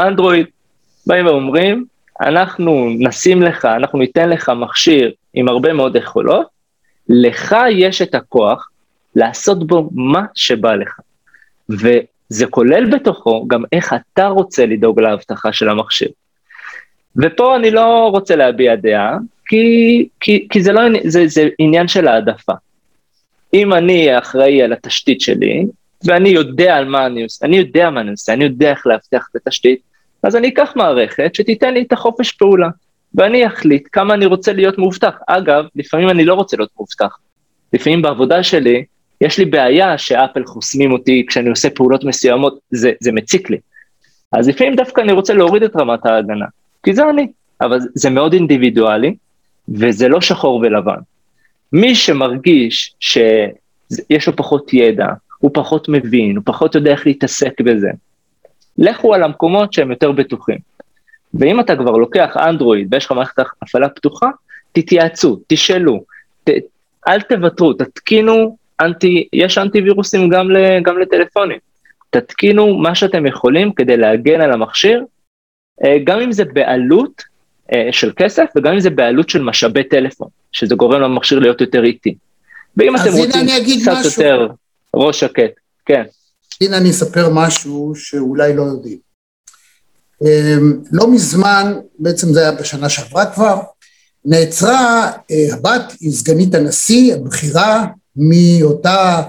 [0.00, 0.46] אנדרואיד
[1.06, 1.84] באים ואומרים,
[2.20, 6.46] אנחנו נשים לך, אנחנו ניתן לך מכשיר עם הרבה מאוד יכולות,
[7.08, 8.68] לך יש את הכוח
[9.16, 11.00] לעשות בו מה שבא לך.
[11.70, 16.08] וזה כולל בתוכו גם איך אתה רוצה לדאוג לאבטחה של המכשיר.
[17.16, 22.08] ופה אני לא רוצה להביע דעה, כי, כי, כי זה, לא, זה, זה עניין של
[22.08, 22.52] העדפה.
[23.54, 25.66] אם אני אחראי על התשתית שלי,
[26.04, 29.28] ואני יודע על מה אני עושה, אני יודע מה אני עושה, אני יודע איך להבטיח
[29.30, 29.80] את התשתית,
[30.22, 32.68] אז אני אקח מערכת שתיתן לי את החופש פעולה,
[33.14, 35.14] ואני אחליט כמה אני רוצה להיות מאובטח.
[35.26, 37.18] אגב, לפעמים אני לא רוצה להיות מאובטח.
[37.72, 38.84] לפעמים בעבודה שלי,
[39.20, 43.56] יש לי בעיה שאפל חוסמים אותי כשאני עושה פעולות מסוימות, זה, זה מציק לי.
[44.32, 46.46] אז לפעמים דווקא אני רוצה להוריד את רמת ההגנה,
[46.82, 47.26] כי זה אני,
[47.60, 49.14] אבל זה מאוד אינדיבידואלי,
[49.68, 50.98] וזה לא שחור ולבן.
[51.72, 55.06] מי שמרגיש שיש לו פחות ידע,
[55.38, 57.90] הוא פחות מבין, הוא פחות יודע איך להתעסק בזה.
[58.78, 60.58] לכו על המקומות שהם יותר בטוחים.
[61.34, 64.30] ואם אתה כבר לוקח אנדרואיד ויש לך מערכת הפעלה פתוחה,
[64.72, 66.04] תתייעצו, תשאלו,
[66.44, 66.50] ת,
[67.08, 71.58] אל תוותרו, תתקינו אנטי, יש אנטי וירוסים גם, ל, גם לטלפונים.
[72.10, 75.04] תתקינו מה שאתם יכולים כדי להגן על המכשיר,
[75.84, 77.22] אה, גם אם זה בעלות
[77.72, 81.84] אה, של כסף וגם אם זה בעלות של משאבי טלפון, שזה גורם למכשיר להיות יותר
[81.84, 82.14] איטי.
[82.76, 83.46] ואם אתם רוצים
[83.82, 84.22] קצת משהו.
[84.22, 84.46] יותר
[84.94, 85.52] ראש שקט,
[85.86, 86.02] כן.
[86.60, 88.98] הנה אני אספר משהו שאולי לא יודעים.
[90.22, 93.60] אמ, לא מזמן, בעצם זה היה בשנה שעברה כבר,
[94.24, 97.86] נעצרה אה, הבת היא סגנית הנשיא הבכירה
[98.18, 99.22] מאותה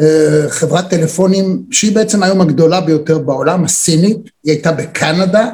[0.00, 5.50] אה, חברת טלפונים שהיא בעצם היום הגדולה ביותר בעולם, הסינית, היא הייתה בקנדה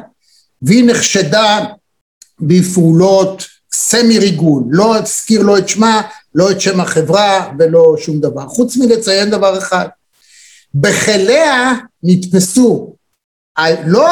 [0.61, 1.65] והיא נחשדה
[2.39, 6.01] בפעולות סמי ריגול, לא אזכיר לא את שמה,
[6.35, 9.87] לא את שם החברה ולא שום דבר, חוץ מלציין דבר אחד,
[10.75, 12.95] בחיליה נתפסו
[13.85, 14.07] לא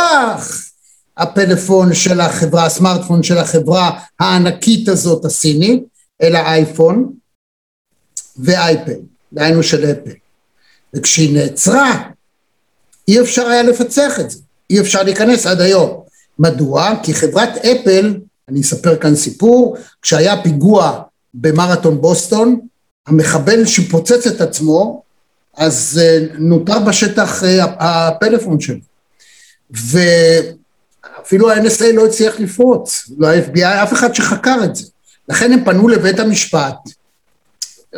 [1.17, 5.83] הפלאפון של החברה, הסמארטפון של החברה הענקית הזאת הסינית,
[6.21, 7.13] אלא אייפון
[8.39, 8.99] ואייפד,
[9.33, 10.11] דהיינו של אפל.
[10.93, 12.09] וכשהיא נעצרה,
[13.07, 16.01] אי אפשר היה לפצח את זה, אי אפשר להיכנס עד היום.
[16.39, 16.93] מדוע?
[17.03, 18.19] כי חברת אפל,
[18.49, 21.01] אני אספר כאן סיפור, כשהיה פיגוע
[21.33, 22.59] במרתון בוסטון,
[23.07, 25.03] המחבל שפוצץ את עצמו,
[25.57, 28.79] אז אה, נותר בשטח אה, הפלאפון שלו.
[29.71, 34.83] ואפילו ה-NSA לא הצליח לפרוץ, לא ה-FBI, אף אחד שחקר את זה.
[35.29, 36.77] לכן הם פנו לבית המשפט,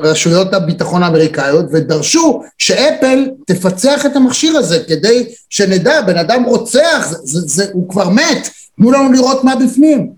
[0.02, 7.18] רשויות הביטחון האמריקאיות, ודרשו שאפל תפצח את המכשיר הזה כדי שנדע, בן אדם רוצח, זה,
[7.24, 10.12] זה, זה, הוא כבר מת, תנו לנו לראות מה בפנים.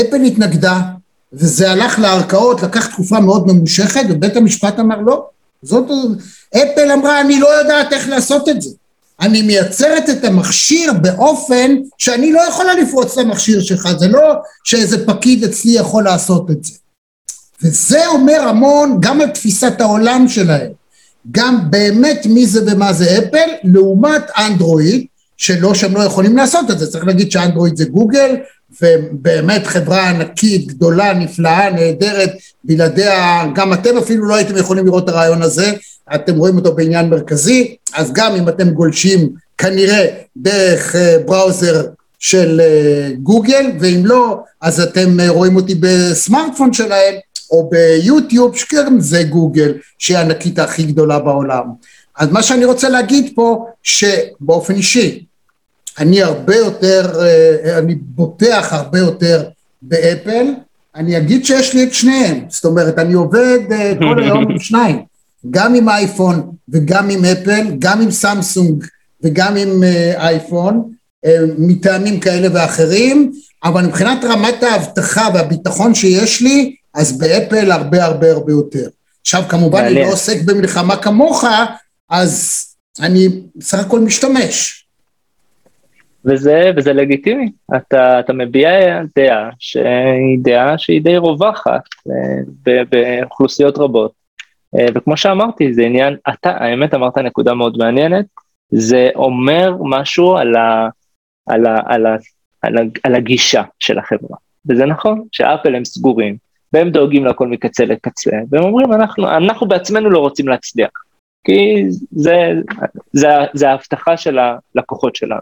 [0.00, 0.80] אפל התנגדה,
[1.32, 5.26] וזה הלך לערכאות, לקח תקופה מאוד ממושכת, ובית המשפט אמר לא,
[5.62, 5.90] זאת,
[6.56, 8.70] אפל אמרה אני לא יודעת איך לעשות את זה.
[9.20, 15.06] אני מייצרת את המכשיר באופן שאני לא יכולה לפרוץ את המכשיר שלך, זה לא שאיזה
[15.06, 16.72] פקיד אצלי יכול לעשות את זה.
[17.62, 20.70] וזה אומר המון גם על תפיסת העולם שלהם,
[21.30, 26.78] גם באמת מי זה ומה זה אפל, לעומת אנדרואיד, שלא שהם לא יכולים לעשות את
[26.78, 28.36] זה, צריך להגיד שאנדרואיד זה גוגל,
[28.82, 32.32] ובאמת חברה ענקית, גדולה, נפלאה, נהדרת,
[32.64, 35.72] בלעדיה גם אתם אפילו לא הייתם יכולים לראות את הרעיון הזה,
[36.14, 41.86] אתם רואים אותו בעניין מרכזי, אז גם אם אתם גולשים כנראה דרך אה, בראוזר
[42.18, 47.14] של אה, גוגל, ואם לא, אז אתם אה, רואים אותי בסמארטפון שלהם,
[47.50, 51.64] או ביוטיוב, שגם זה גוגל, שהיא הענקית הכי גדולה בעולם.
[52.18, 55.24] אז מה שאני רוצה להגיד פה, שבאופן אישי,
[55.98, 57.20] אני הרבה יותר,
[57.78, 59.48] אני בוטח הרבה יותר
[59.82, 60.46] באפל,
[60.96, 63.58] אני אגיד שיש לי את שניהם, זאת אומרת, אני עובד
[63.98, 65.02] כל היום עם שניים.
[65.50, 68.84] גם עם אייפון וגם עם אפל, גם עם סמסונג
[69.22, 70.90] וגם עם אה, אייפון,
[71.26, 73.32] אה, מטעמים כאלה ואחרים,
[73.64, 78.88] אבל מבחינת רמת האבטחה והביטחון שיש לי, אז באפל הרבה הרבה הרבה יותר.
[79.20, 81.44] עכשיו כמובן אני לא עוסק במלחמה כמוך,
[82.10, 82.64] אז
[83.00, 84.86] אני בסך הכל משתמש.
[86.24, 88.70] וזה, וזה לגיטימי, אתה, אתה מביע
[89.16, 94.12] דעה שהיא דעה שהיא די רווחת אה, באוכלוסיות רבות.
[94.78, 98.26] אה, וכמו שאמרתי, זה עניין, אתה, האמת אמרת נקודה מאוד מעניינת,
[98.70, 100.88] זה אומר משהו על, ה,
[101.46, 102.16] על, ה, על, ה,
[102.62, 104.36] על, ה, על הגישה של החברה.
[104.68, 106.36] וזה נכון שאפל הם סגורים,
[106.76, 110.90] והם דואגים לכל מקצה לקצה, והם אומרים, אנחנו, אנחנו בעצמנו לא רוצים להצליח,
[111.44, 112.52] כי זה,
[113.12, 115.40] זה, זה ההבטחה של הלקוחות שלנו.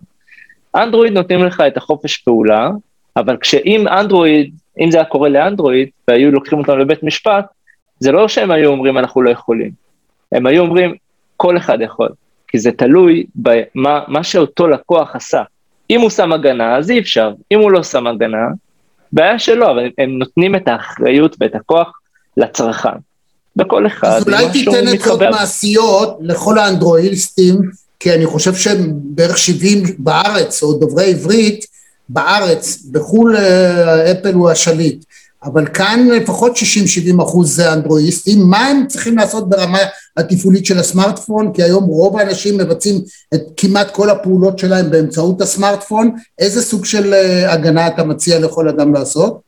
[0.77, 2.71] אנדרואיד נותנים לך את החופש פעולה,
[3.17, 7.47] אבל כשאם אנדרואיד, אם זה היה קורה לאנדרואיד, והיו לוקחים אותם לבית משפט,
[7.99, 9.71] זה לא שהם היו אומרים אנחנו לא יכולים,
[10.33, 10.95] הם היו אומרים
[11.37, 12.09] כל אחד יכול,
[12.49, 15.43] כי זה תלוי במה שאותו לקוח עשה.
[15.91, 18.47] אם הוא שם הגנה אז אי אפשר, אם הוא לא שם הגנה,
[19.15, 22.01] בעיה שלו, אבל הם נותנים את האחריות ואת הכוח
[22.37, 22.99] לצרכן.
[23.59, 27.61] וכל אחד, אז אולי תיתן עצות מעשיות לכל האנדרואיסטים,
[28.01, 31.67] כי אני חושב שהם בערך 70 בארץ, או דוברי עברית,
[32.09, 35.05] בארץ, בחו"ל אה, אפל הוא השליט.
[35.45, 39.79] אבל כאן לפחות 60-70 אחוז זה אנדרואיסטים, מה הם צריכים לעשות ברמה
[40.17, 42.97] התפעולית של הסמארטפון, כי היום רוב האנשים מבצעים
[43.35, 48.69] את כמעט כל הפעולות שלהם באמצעות הסמארטפון, איזה סוג של אה, הגנה אתה מציע לכל
[48.69, 49.41] אדם לעשות?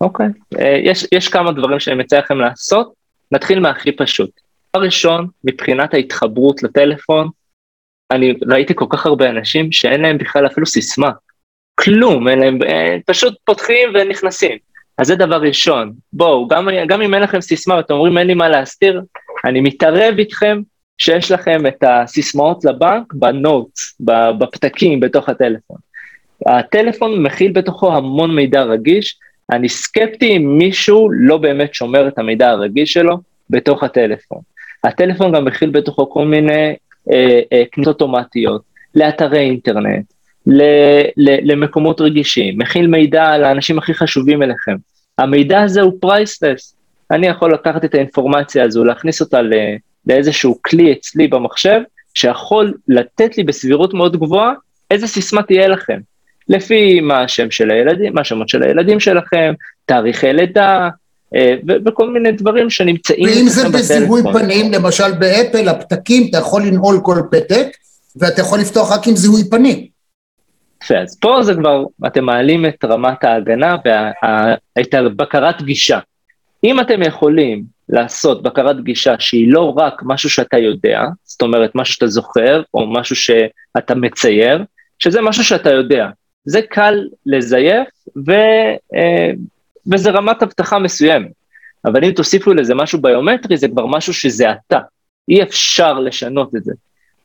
[0.00, 0.58] אוקיי, okay.
[0.60, 2.92] אה, יש, יש כמה דברים שאני מציע לכם לעשות,
[3.32, 4.30] נתחיל מהכי פשוט.
[4.74, 7.28] הראשון, מבחינת ההתחברות לטלפון,
[8.10, 11.10] אני ראיתי כל כך הרבה אנשים שאין להם בכלל אפילו סיסמה,
[11.80, 14.69] כלום, אין להם, אה, פשוט פותחים ונכנסים.
[15.00, 15.92] אז זה דבר ראשון.
[16.12, 19.02] בואו, גם, גם אם אין לכם סיסמה ואתם אומרים אין לי מה להסתיר,
[19.44, 20.60] אני מתערב איתכם
[20.98, 24.00] שיש לכם את הסיסמאות לבנק בנוטס,
[24.38, 25.76] בפתקים בתוך הטלפון.
[26.46, 29.18] הטלפון מכיל בתוכו המון מידע רגיש,
[29.50, 33.16] אני סקפטי אם מישהו לא באמת שומר את המידע הרגיש שלו
[33.50, 34.38] בתוך הטלפון.
[34.84, 36.74] הטלפון גם מכיל בתוכו כל מיני
[37.12, 38.62] אה, אה, כניסות אוטומטיות
[38.94, 40.12] לאתרי אינטרנט,
[40.46, 40.62] ל,
[41.16, 44.76] ל, למקומות רגישים, מכיל מידע על האנשים הכי חשובים אליכם.
[45.20, 46.74] המידע הזה הוא פרייסלס.
[47.10, 49.52] אני יכול לקחת את האינפורמציה הזו, להכניס אותה ל,
[50.06, 51.80] לאיזשהו כלי אצלי במחשב,
[52.14, 54.52] שיכול לתת לי בסבירות מאוד גבוהה
[54.90, 55.98] איזה סיסמה תהיה לכם.
[56.48, 59.54] לפי מה השם של הילדים, מה השמות של הילדים שלכם,
[59.86, 60.88] תאריכי לידה,
[61.36, 61.54] אה,
[61.86, 67.22] וכל מיני דברים שנמצאים ואם זה בזיהוי פנים, למשל באפל, הפתקים, אתה יכול לנעול כל
[67.30, 67.66] פתק,
[68.16, 69.86] ואתה יכול לפתוח רק עם זיהוי פנים.
[70.82, 75.98] יפה, אז פה זה כבר, אתם מעלים את רמת ההגנה ואת הבקרת גישה.
[76.64, 81.94] אם אתם יכולים לעשות בקרת גישה שהיא לא רק משהו שאתה יודע, זאת אומרת משהו
[81.94, 84.64] שאתה זוכר, או משהו שאתה מצייר,
[84.98, 86.08] שזה משהו שאתה יודע.
[86.44, 87.88] זה קל לזייף,
[88.26, 88.32] ו,
[88.94, 89.30] אה,
[89.92, 91.30] וזה רמת אבטחה מסוימת.
[91.84, 94.78] אבל אם תוסיפו לזה משהו ביומטרי, זה כבר משהו שזה אתה.
[95.28, 96.72] אי אפשר לשנות את זה.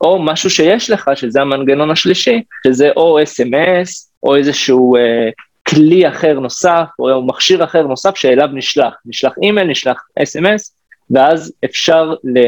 [0.01, 5.29] או משהו שיש לך, שזה המנגנון השלישי, שזה או אס.אם.אס, או איזשהו אה,
[5.67, 8.93] כלי אחר נוסף, או מכשיר אחר נוסף שאליו נשלח.
[9.05, 10.75] נשלח אימייל, נשלח אס.אם.אס,
[11.09, 12.39] ואז אפשר, ל...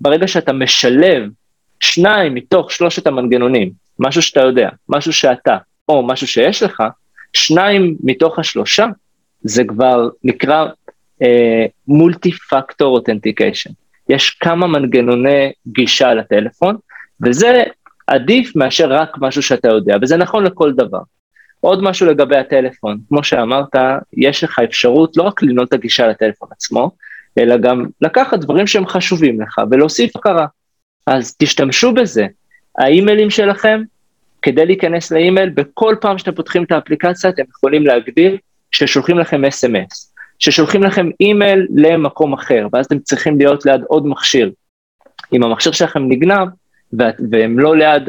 [0.00, 1.22] ברגע שאתה משלב
[1.80, 5.56] שניים מתוך שלושת המנגנונים, משהו שאתה יודע, משהו שאתה,
[5.88, 6.82] או משהו שיש לך,
[7.32, 8.86] שניים מתוך השלושה,
[9.42, 10.66] זה כבר נקרא
[11.88, 13.70] מולטי פקטור אותנטיקיישן.
[14.08, 16.76] יש כמה מנגנוני גישה לטלפון,
[17.22, 17.62] וזה
[18.06, 21.00] עדיף מאשר רק משהו שאתה יודע, וזה נכון לכל דבר.
[21.60, 23.76] עוד משהו לגבי הטלפון, כמו שאמרת,
[24.12, 26.90] יש לך אפשרות לא רק לנעול את הגישה לטלפון עצמו,
[27.38, 30.46] אלא גם לקחת דברים שהם חשובים לך ולהוסיף הכרה.
[31.06, 32.26] אז תשתמשו בזה.
[32.78, 33.82] האימיילים שלכם,
[34.42, 38.36] כדי להיכנס לאימייל, בכל פעם שאתם פותחים את האפליקציה, אתם יכולים להגדיר
[38.70, 44.50] ששולחים לכם אס.אם.אס, ששולחים לכם אימייל למקום אחר, ואז אתם צריכים להיות ליד עוד מכשיר.
[45.32, 46.48] אם המכשיר שלכם נגנב,
[47.30, 48.08] והם לא ליד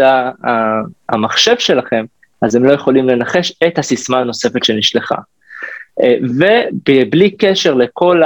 [1.10, 2.06] המחשב שלכם,
[2.41, 5.15] אז הם לא יכולים לנחש את הסיסמה הנוספת שנשלחה.
[6.02, 6.15] אה,
[6.86, 8.21] ובלי קשר לכל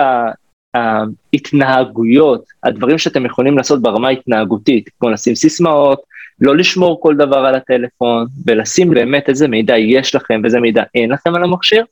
[0.74, 6.02] ההתנהגויות, הדברים שאתם יכולים לעשות ברמה ההתנהגותית, כמו לשים סיסמאות,
[6.41, 11.12] לא לשמור כל דבר על הטלפון, ולשים באמת איזה מידע יש לכם ואיזה מידע אין
[11.12, 11.86] לכם על המכשיר,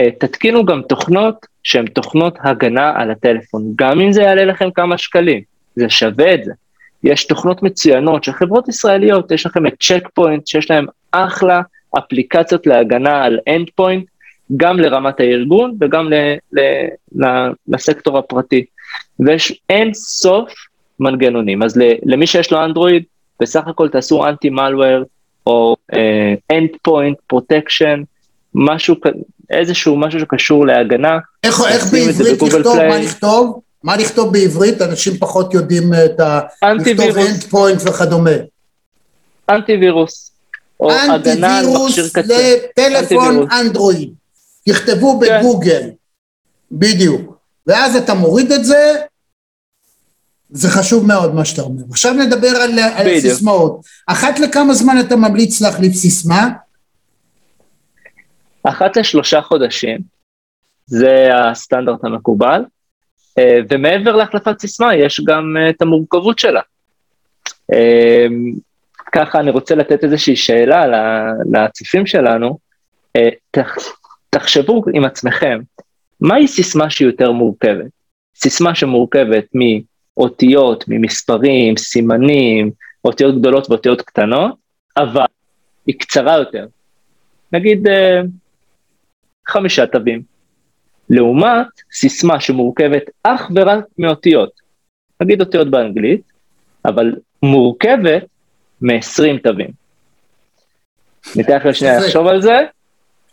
[0.00, 4.98] אה, תתקינו גם תוכנות שהן תוכנות הגנה על הטלפון, גם אם זה יעלה לכם כמה
[4.98, 5.42] שקלים,
[5.76, 6.52] זה שווה את זה.
[7.04, 11.60] יש תוכנות מצוינות של חברות ישראליות, יש לכם את צ'ק פוינט, שיש להם אחלה
[11.98, 14.04] אפליקציות להגנה על endpoint,
[14.56, 16.14] גם לרמת הארגון וגם ל,
[16.52, 16.60] ל,
[17.24, 17.26] ל,
[17.68, 18.64] לסקטור הפרטי.
[19.20, 20.52] ויש אין סוף
[21.00, 23.02] מנגנונים, אז למי שיש לו אנדרואיד,
[23.40, 25.02] בסך הכל תעשו anti-malware
[25.46, 25.76] או
[26.52, 28.02] endpoint protection,
[28.54, 28.94] משהו,
[29.50, 31.18] איזשהו משהו שקשור להגנה.
[31.44, 33.60] איך, איך בעברית לכתוב, מה לכתוב?
[33.84, 34.82] מה לכתוב בעברית?
[34.82, 36.40] אנשים פחות יודעים את ה...
[36.74, 38.30] לכתוב endpoint וכדומה.
[39.50, 40.30] אנטי וירוס.
[40.80, 40.90] או
[42.12, 42.56] קצה.
[42.78, 44.14] לטלפון אנדרואיד.
[44.66, 45.40] תכתבו כן.
[45.40, 45.90] בגוגל.
[46.72, 47.38] בדיוק.
[47.66, 48.94] ואז אתה מוריד את זה,
[50.50, 51.82] זה חשוב מאוד מה שאתה אומר.
[51.90, 53.80] עכשיו נדבר על, על סיסמאות.
[54.06, 56.48] אחת לכמה זמן אתה ממליץ להחליף סיסמה?
[58.62, 59.98] אחת לשלושה חודשים,
[60.86, 62.64] זה הסטנדרט המקובל, אה,
[63.38, 66.60] ומעבר להחלפת סיסמה יש גם אה, את המורכבות שלה.
[67.72, 68.26] אה,
[69.12, 70.86] ככה אני רוצה לתת איזושהי שאלה
[71.52, 72.58] לצופים שלנו,
[74.30, 75.60] תחשבו עם עצמכם,
[76.20, 77.90] מהי סיסמה שהיא יותר מורכבת?
[78.36, 82.70] סיסמה שמורכבת מאותיות, ממספרים, סימנים,
[83.04, 84.54] אותיות גדולות ואותיות קטנות,
[84.96, 85.24] אבל
[85.86, 86.66] היא קצרה יותר.
[87.52, 87.86] נגיד
[89.48, 90.22] חמישה תווים.
[91.10, 94.50] לעומת סיסמה שמורכבת אך ורק מאותיות,
[95.20, 96.20] נגיד אותיות באנגלית,
[96.84, 98.24] אבל מורכבת
[98.80, 99.70] מ-20 תווים.
[101.36, 102.58] ניתן לכם שנייה לחשוב על זה.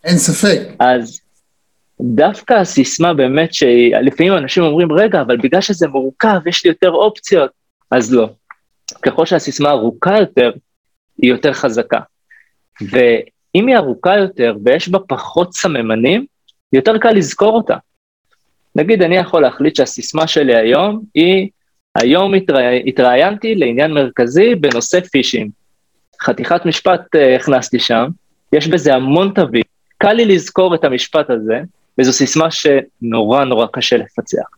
[0.03, 0.59] אין ספק.
[0.79, 1.21] אז
[2.01, 7.51] דווקא הסיסמה באמת שלפעמים אנשים אומרים, רגע, אבל בגלל שזה מורכב, יש לי יותר אופציות,
[7.91, 8.29] אז לא.
[9.01, 10.51] ככל שהסיסמה ארוכה יותר,
[11.17, 11.99] היא יותר חזקה.
[13.55, 16.25] אם היא ארוכה יותר ויש בה פחות סממנים,
[16.73, 17.75] יותר קל לזכור אותה.
[18.75, 21.49] נגיד, אני יכול להחליט שהסיסמה שלי היום היא,
[21.95, 22.33] היום
[22.85, 25.51] התראיינתי לעניין מרכזי בנושא פישינג.
[26.21, 28.07] חתיכת משפט uh, הכנסתי שם,
[28.53, 29.63] יש בזה המון תווים,
[29.97, 31.61] קל לי לזכור את המשפט הזה,
[31.99, 34.57] וזו סיסמה שנורא נורא קשה לפצח.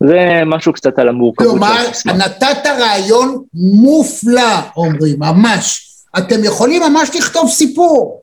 [0.00, 2.12] זה משהו קצת על המורכבות של הסיסמה.
[2.12, 5.88] כלומר, נתת רעיון מופלא, אומרים, ממש.
[6.18, 8.22] אתם יכולים ממש לכתוב סיפור.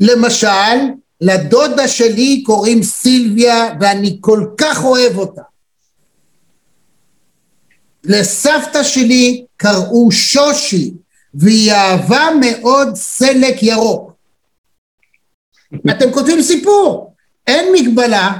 [0.00, 0.78] למשל,
[1.20, 5.42] לדודה שלי קוראים סילביה ואני כל כך אוהב אותה.
[8.04, 10.94] לסבתא שלי קראו שושי
[11.34, 14.12] והיא אהבה מאוד סלק ירוק.
[15.90, 17.14] אתם כותבים סיפור,
[17.46, 18.32] אין מגבלה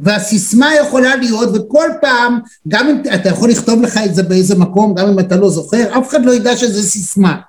[0.00, 4.94] והסיסמה יכולה להיות וכל פעם גם אם אתה יכול לכתוב לך את זה באיזה מקום
[4.94, 7.40] גם אם אתה לא זוכר אף אחד לא ידע שזה סיסמה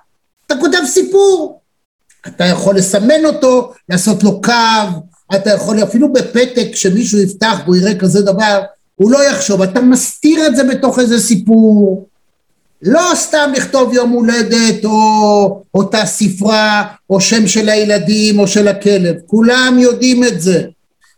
[0.46, 1.60] אתה כותב סיפור
[2.28, 4.52] אתה יכול לסמן אותו לעשות לו קו
[5.34, 8.62] אתה יכול אפילו בפתק שמישהו יפתח והוא יראה כזה דבר
[8.96, 12.06] הוא לא יחשוב אתה מסתיר את זה בתוך איזה סיפור.
[12.82, 19.16] לא סתם לכתוב יום הולדת או אותה ספרה או שם של הילדים או של הכלב.
[19.26, 20.62] כולם יודעים את זה.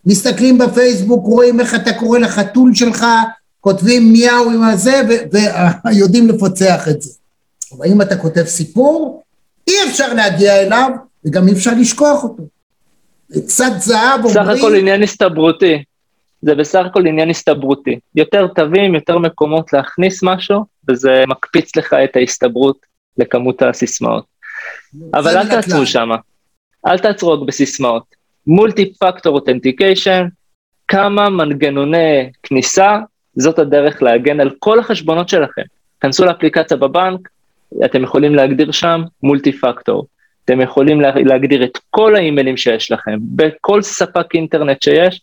[0.06, 3.06] מסתכלים בפייסבוק, רואים איך אתה קורא לחתול שלך,
[3.60, 5.02] כותבים מיהו עם הזה,
[5.84, 7.10] ויודעים לפצח את זה.
[7.76, 9.22] אבל אם אתה כותב סיפור,
[9.68, 10.90] אי אפשר להגיע אליו,
[11.24, 12.42] וגם אי אפשר לשכוח אותו.
[13.32, 14.34] קצת זהב אומרים...
[14.34, 15.82] סך הכל עניין הסתברותי.
[16.42, 17.98] זה בסך הכל עניין הסתברותי.
[18.14, 22.76] יותר תווים, יותר מקומות להכניס משהו, וזה מקפיץ לך את ההסתברות
[23.18, 24.24] לכמות הסיסמאות.
[25.14, 26.08] אבל אל תעצרו שם.
[26.86, 28.02] אל תעצרו רק בסיסמאות.
[28.46, 30.26] מולטי פקטור אותנטיקיישן,
[30.88, 32.98] כמה מנגנוני כניסה,
[33.36, 35.62] זאת הדרך להגן על כל החשבונות שלכם.
[36.00, 37.28] כנסו לאפליקציה בבנק,
[37.84, 40.06] אתם יכולים להגדיר שם מולטי פקטור.
[40.44, 45.20] אתם יכולים להגדיר את כל האימיילים שיש לכם, בכל ספק אינטרנט שיש,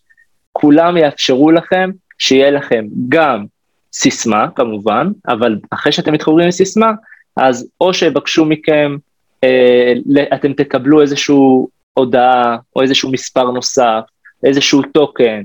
[0.52, 3.44] כולם יאפשרו לכם שיהיה לכם גם
[3.92, 6.90] סיסמה כמובן, אבל אחרי שאתם מתחברים לסיסמה,
[7.36, 8.96] אז או שיבקשו מכם,
[9.44, 9.92] אה,
[10.34, 14.00] אתם תקבלו איזשהו הודעה או איזשהו מספר נוסף,
[14.44, 15.42] איזשהו טוקן.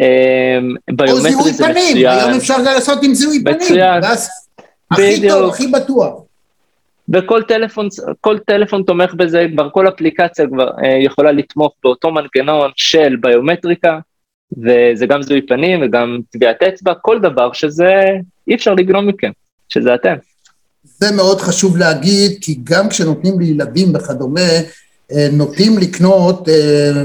[0.00, 0.74] אמ,
[1.08, 3.56] או זיהוי פנים, היום אפשר לעשות עם זיהוי פנים.
[3.56, 4.02] מצוין.
[4.90, 6.22] הכי טוב, הכי בטוח.
[7.12, 7.88] וכל טלפון,
[8.20, 13.98] כל טלפון תומך בזה, כבר כל אפליקציה כבר אה, יכולה לתמוך באותו מנגנון של ביומטריקה,
[14.52, 17.94] וזה גם זיהוי פנים וגם טביעת אצבע, כל דבר שזה
[18.48, 19.30] אי אפשר לגנום מכם,
[19.68, 20.14] שזה אתם.
[20.84, 24.50] זה מאוד חשוב להגיד, כי גם כשנותנים לילדים וכדומה,
[25.12, 27.02] אה, נוטים לקנות אה,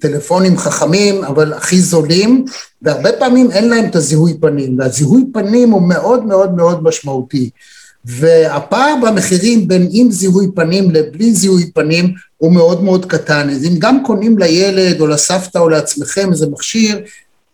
[0.00, 2.44] טלפונים חכמים אבל הכי זולים
[2.82, 7.50] והרבה פעמים אין להם את הזיהוי פנים והזיהוי פנים הוא מאוד מאוד מאוד משמעותי
[8.06, 13.78] והפער במחירים בין עם זיהוי פנים לבלי זיהוי פנים הוא מאוד מאוד קטן אז אם
[13.78, 17.00] גם קונים לילד או לסבתא או לעצמכם איזה מכשיר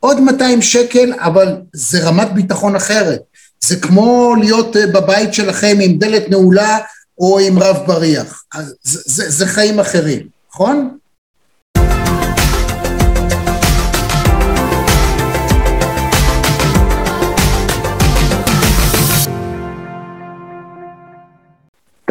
[0.00, 3.20] עוד 200 שקל אבל זה רמת ביטחון אחרת
[3.62, 6.78] זה כמו להיות אה, בבית שלכם עם דלת נעולה
[7.18, 8.44] או עם רב בריח.
[8.54, 10.96] אז זה, זה, זה חיים אחרים, נכון?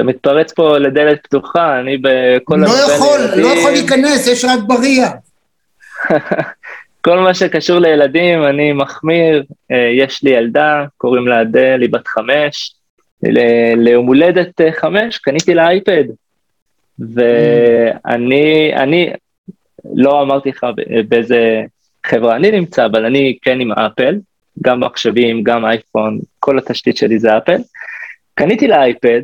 [0.01, 2.55] אתה מתפרץ פה לדלת פתוחה, אני בכל...
[2.55, 3.43] לא יכול, לילדים...
[3.43, 5.11] לא יכול להיכנס, יש רק בריח.
[7.05, 12.07] כל מה שקשור לילדים, אני מחמיר, אה, יש לי ילדה, קוראים לה אדל, היא בת
[12.07, 12.75] חמש,
[13.77, 16.03] ליום הולדת אה, חמש קניתי לה אייפד.
[16.99, 19.09] ואני, אני,
[19.93, 20.65] לא אמרתי לך
[21.07, 21.61] באיזה
[22.05, 24.19] חברה אני נמצא, אבל אני כן עם אפל,
[24.61, 27.57] גם מחשבים, גם אייפון, כל התשתית שלי זה אפל.
[28.33, 29.21] קניתי לה אייפד,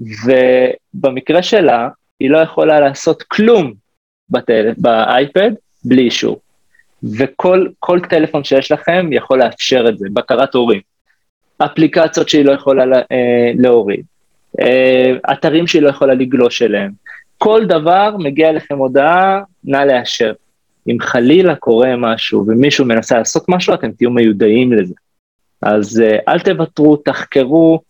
[0.00, 1.88] ובמקרה שלה,
[2.20, 3.72] היא לא יכולה לעשות כלום
[4.30, 4.72] בטל...
[4.78, 5.50] באייפד
[5.84, 6.40] בלי אישור.
[7.02, 10.80] וכל טלפון שיש לכם יכול לאפשר את זה, בקרת הורים.
[11.58, 14.04] אפליקציות שהיא לא יכולה אה, להוריד,
[14.60, 16.90] אה, אתרים שהיא לא יכולה לגלוש אליהם.
[17.38, 20.32] כל דבר מגיע אליכם הודעה, נא לאשר.
[20.88, 24.94] אם חלילה קורה משהו ומישהו מנסה לעשות משהו, אתם תהיו מיודעים לזה.
[25.62, 27.80] אז אה, אל תוותרו, תחקרו,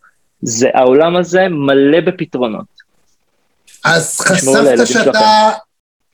[0.41, 2.65] זה, העולם הזה מלא בפתרונות.
[3.85, 5.49] אז חשפת שאתה,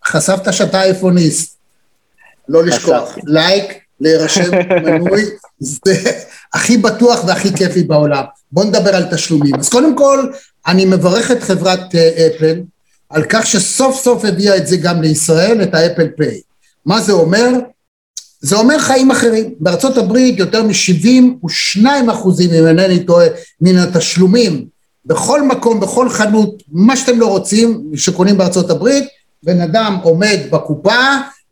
[0.05, 1.57] חשפת שאתה אייפוניסט.
[2.49, 4.51] לא לשכוח, לייק, להירשם
[4.85, 5.21] מנוי,
[5.59, 6.11] זה
[6.53, 8.23] הכי בטוח והכי כיפי בעולם.
[8.51, 9.55] בואו נדבר על תשלומים.
[9.55, 10.31] אז קודם כל,
[10.67, 12.61] אני מברך את חברת אה, אפל
[13.09, 16.41] על כך שסוף סוף הביאה את זה גם לישראל, את האפל פיי.
[16.85, 17.49] מה זה אומר?
[18.39, 19.53] זה אומר חיים אחרים.
[19.59, 23.27] בארצות הברית יותר מ-72 אחוזים, אם אינני טועה,
[23.61, 24.65] מן התשלומים
[25.05, 29.03] בכל מקום, בכל חנות, מה שאתם לא רוצים, שקונים בארצות הברית,
[29.43, 30.99] בן אדם עומד בקופה,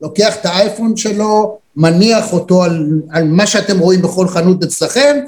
[0.02, 5.20] לוקח את האייפון שלו, מניח אותו על, על מה שאתם רואים בכל חנות אצלכם,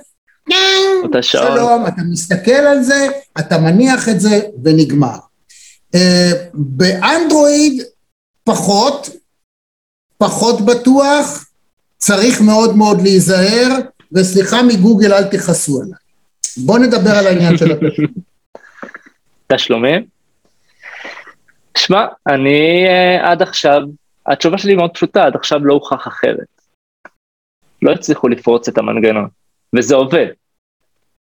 [1.21, 3.07] שלום, אתה מסתכל על זה,
[3.39, 5.17] אתה מניח את זה ונגמר.
[5.95, 5.99] Uh,
[6.53, 7.83] באנדרואיד
[8.43, 9.09] פחות,
[10.17, 11.46] פחות בטוח,
[11.97, 13.67] צריך מאוד מאוד להיזהר,
[14.11, 15.93] וסליחה מגוגל אל תכעסו עליי.
[16.57, 18.13] בואו נדבר על העניין של התשלומים.
[19.53, 20.05] תשלומים?
[21.77, 23.81] שמע, אני uh, עד עכשיו
[24.25, 26.47] התשובה שלי מאוד פשוטה, עד עכשיו לא הוכח אחרת.
[27.81, 29.27] לא הצליחו לפרוץ את המנגנון,
[29.75, 30.27] וזה עובד.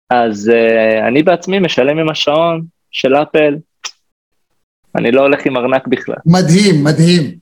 [0.10, 3.56] אז uh, אני בעצמי משלם עם השעון של אפל,
[4.96, 6.16] אני לא הולך עם ארנק בכלל.
[6.26, 7.38] מדהים, מדהים.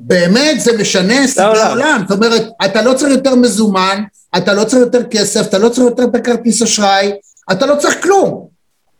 [0.00, 4.02] באמת זה משנה סדרי עולם, זאת אומרת, אתה לא צריך יותר מזומן,
[4.36, 7.12] אתה לא צריך יותר כסף, אתה לא צריך יותר את הכרטיס אשראי,
[7.52, 8.46] אתה לא צריך כלום.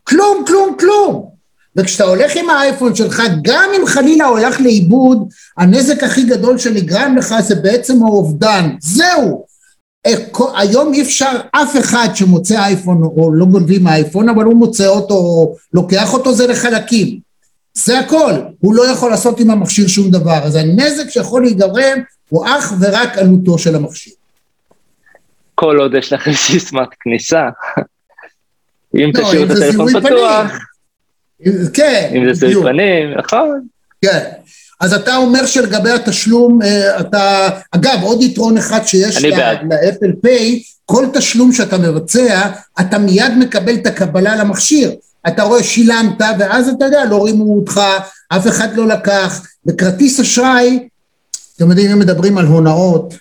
[0.05, 1.30] כלום, כלום, כלום.
[1.76, 5.28] וכשאתה הולך עם האייפון שלך, גם אם חלילה הולך לאיבוד,
[5.59, 8.70] הנזק הכי גדול שנגרם לך זה בעצם האובדן.
[8.80, 9.44] זהו.
[10.57, 15.14] היום אי אפשר אף אחד שמוצא אייפון, או לא גונבים אייפון, אבל הוא מוצא אותו,
[15.14, 17.30] או לוקח אותו, זה לחלקים.
[17.74, 18.32] זה הכל.
[18.60, 20.44] הוא לא יכול לעשות עם המכשיר שום דבר.
[20.44, 21.98] אז הנזק שיכול להיגרם
[22.28, 24.12] הוא אך ורק עלותו של המכשיר.
[25.54, 27.48] כל עוד יש לכם סיסמת כניסה.
[28.94, 30.52] אם לא, תשאירו את הטלפון פתוח.
[31.72, 33.66] כן, אם זה זיהוי פנים, נכון.
[34.04, 34.30] כן.
[34.80, 41.06] אז אתה אומר שלגבי התשלום, אה, אתה, אגב, עוד יתרון אחד שיש לאפל פיי, כל
[41.12, 42.50] תשלום שאתה מבצע,
[42.80, 44.90] אתה מיד מקבל את הקבלה למכשיר.
[45.28, 47.80] אתה רואה שילמת, ואז אתה יודע, לא רימו אותך,
[48.28, 49.46] אף אחד לא לקח.
[49.64, 50.88] בכרטיס אשראי,
[51.56, 53.14] אתם יודעים, אם מדברים על הונאות,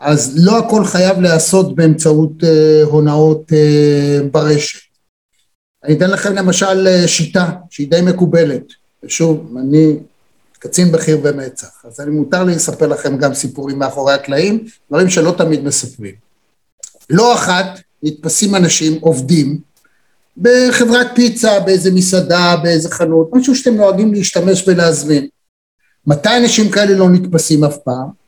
[0.00, 4.78] אז לא הכל חייב להיעשות באמצעות אה, הונאות אה, ברשת.
[5.84, 8.62] אני אתן לכם למשל אה, שיטה שהיא די מקובלת.
[9.02, 9.96] ושוב, אני
[10.58, 15.34] קצין בכיר במצ"ח, אז אני מותר לי לספר לכם גם סיפורים מאחורי הקלעים, דברים שלא
[15.38, 16.14] תמיד מספרים.
[17.10, 19.58] לא אחת נתפסים אנשים, עובדים,
[20.36, 25.26] בחברת פיצה, באיזה מסעדה, באיזה חנות, משהו שאתם נוהגים להשתמש ולהזמין.
[26.06, 28.24] מתי אנשים כאלה לא נתפסים אף פעם?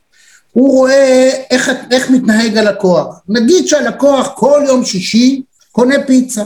[0.52, 3.20] הוא רואה איך, איך מתנהג הלקוח.
[3.28, 5.42] נגיד שהלקוח כל יום שישי
[5.72, 6.44] קונה פיצה.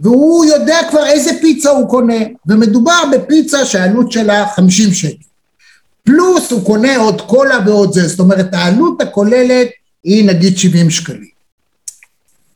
[0.00, 5.22] והוא יודע כבר איזה פיצה הוא קונה, ומדובר בפיצה שהעלות שלה 50 שקל.
[6.04, 9.68] פלוס הוא קונה עוד קולה ועוד זה, זאת אומרת העלות הכוללת
[10.04, 11.37] היא נגיד 70 שקלים.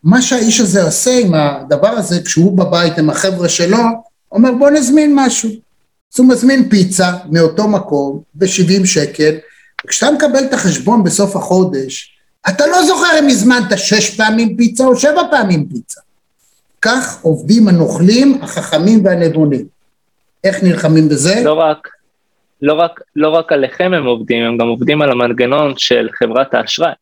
[0.05, 3.79] מה שהאיש הזה עושה עם הדבר הזה, כשהוא בבית עם החבר'ה שלו,
[4.33, 5.51] אומר בוא נזמין משהו.
[6.15, 9.35] אז הוא מזמין פיצה מאותו מקום ב-70 שקל,
[9.87, 12.13] וכשאתה מקבל את החשבון בסוף החודש,
[12.49, 16.01] אתה לא זוכר אם הזמנת שש פעמים פיצה או שבע פעמים פיצה.
[16.83, 19.65] כך עובדים הנוכלים, החכמים והנבונים.
[20.45, 21.43] איך נלחמים בזה?
[21.45, 21.89] לא רק,
[22.63, 26.93] לא רק, לא רק עליכם הם עובדים, הם גם עובדים על המנגנון של חברת האשראי.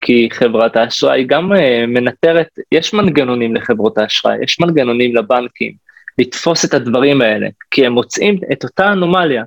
[0.00, 5.72] כי חברת האשראי גם uh, מנטרת, יש מנגנונים לחברות האשראי, יש מנגנונים לבנקים
[6.18, 9.44] לתפוס את הדברים האלה, כי הם מוצאים את אותה אנומליה,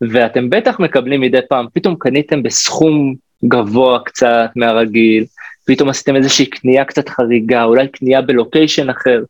[0.00, 5.24] ואתם בטח מקבלים מדי פעם, פתאום קניתם בסכום גבוה קצת מהרגיל,
[5.66, 9.22] פתאום עשיתם איזושהי קנייה קצת חריגה, אולי קנייה בלוקיישן אחר.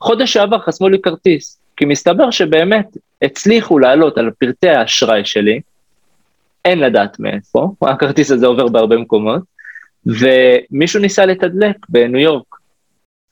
[0.00, 2.86] חודש שעבר חסמו לי כרטיס, כי מסתבר שבאמת
[3.22, 5.60] הצליחו לעלות על פרטי האשראי שלי,
[6.64, 9.42] אין לדעת מאיפה, הכרטיס הזה עובר בהרבה מקומות,
[10.06, 12.58] ומישהו ניסה לתדלק בניו יורק.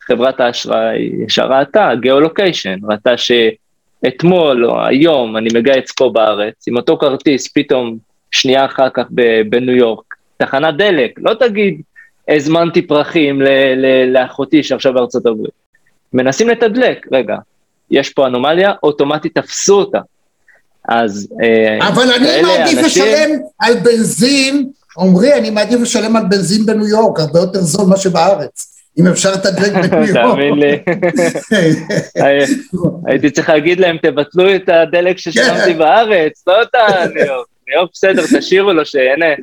[0.03, 6.99] חברת האשראי ישר ראתה, גיאולוקיישן, ראתה שאתמול או היום אני מגייץ פה בארץ, עם אותו
[6.99, 7.99] כרטיס פתאום
[8.31, 9.05] שנייה אחר כך
[9.49, 11.81] בניו יורק, תחנת דלק, לא תגיד
[12.29, 13.43] הזמנתי פרחים
[14.07, 15.55] לאחותי שעכשיו בארצות הברית.
[16.13, 17.37] מנסים לתדלק, רגע,
[17.91, 19.99] יש פה אנומליה, אוטומטית תפסו אותה.
[20.89, 23.05] אז אה, אבל אני מעדיף אנשים...
[23.05, 27.97] לשלם על בנזין, עמרי, אני מעדיף לשלם על בנזין בניו יורק, הרבה יותר זול מה
[27.97, 28.73] שבארץ.
[28.99, 30.31] אם אפשר לתדלק בניו יורק.
[30.31, 30.79] תאמין לי.
[33.07, 35.79] הייתי צריך להגיד להם, תבטלו את הדלק ששילמתי כן.
[35.79, 37.47] בארץ, לא את הניו יורק.
[37.69, 39.35] ניו יורק בסדר, תשאירו לו, שיהנה.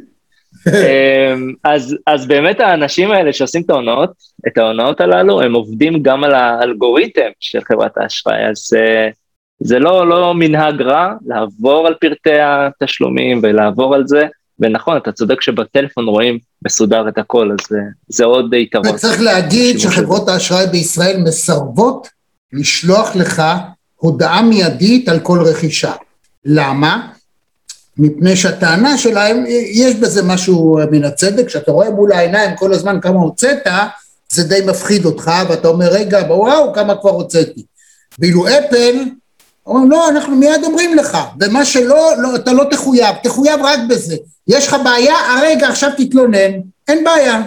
[0.67, 4.11] אמ, אז, אז באמת האנשים האלה שעושים את ההונאות,
[4.47, 9.13] את ההונאות הללו, הם עובדים גם על האלגוריתם של חברת האשראי, אז uh,
[9.59, 14.27] זה לא, לא מנהג רע לעבור על פרטי התשלומים ולעבור על זה,
[14.59, 17.77] ונכון, אתה צודק שבטלפון רואים מסודר את הכל, אז זה,
[18.07, 18.87] זה עוד יתרון.
[18.87, 22.07] וצריך להגיד שחברות האשראי בישראל מסרבות
[22.53, 23.43] לשלוח לך
[23.95, 25.93] הודעה מיידית על כל רכישה.
[26.45, 27.07] למה?
[27.97, 33.19] מפני שהטענה שלהם, יש בזה משהו מן הצדק, כשאתה רואה מול העיניים כל הזמן כמה
[33.19, 33.67] הוצאת,
[34.31, 37.63] זה די מפחיד אותך, ואתה אומר, רגע, וואו, כמה כבר הוצאתי.
[38.19, 38.95] ואילו אפל,
[39.65, 44.15] אומרים, לא, אנחנו מיד אומרים לך, ומה שלא, לא, אתה לא תחויב, תחויב רק בזה.
[44.47, 46.51] יש לך בעיה, הרגע, עכשיו תתלונן,
[46.87, 47.41] אין בעיה,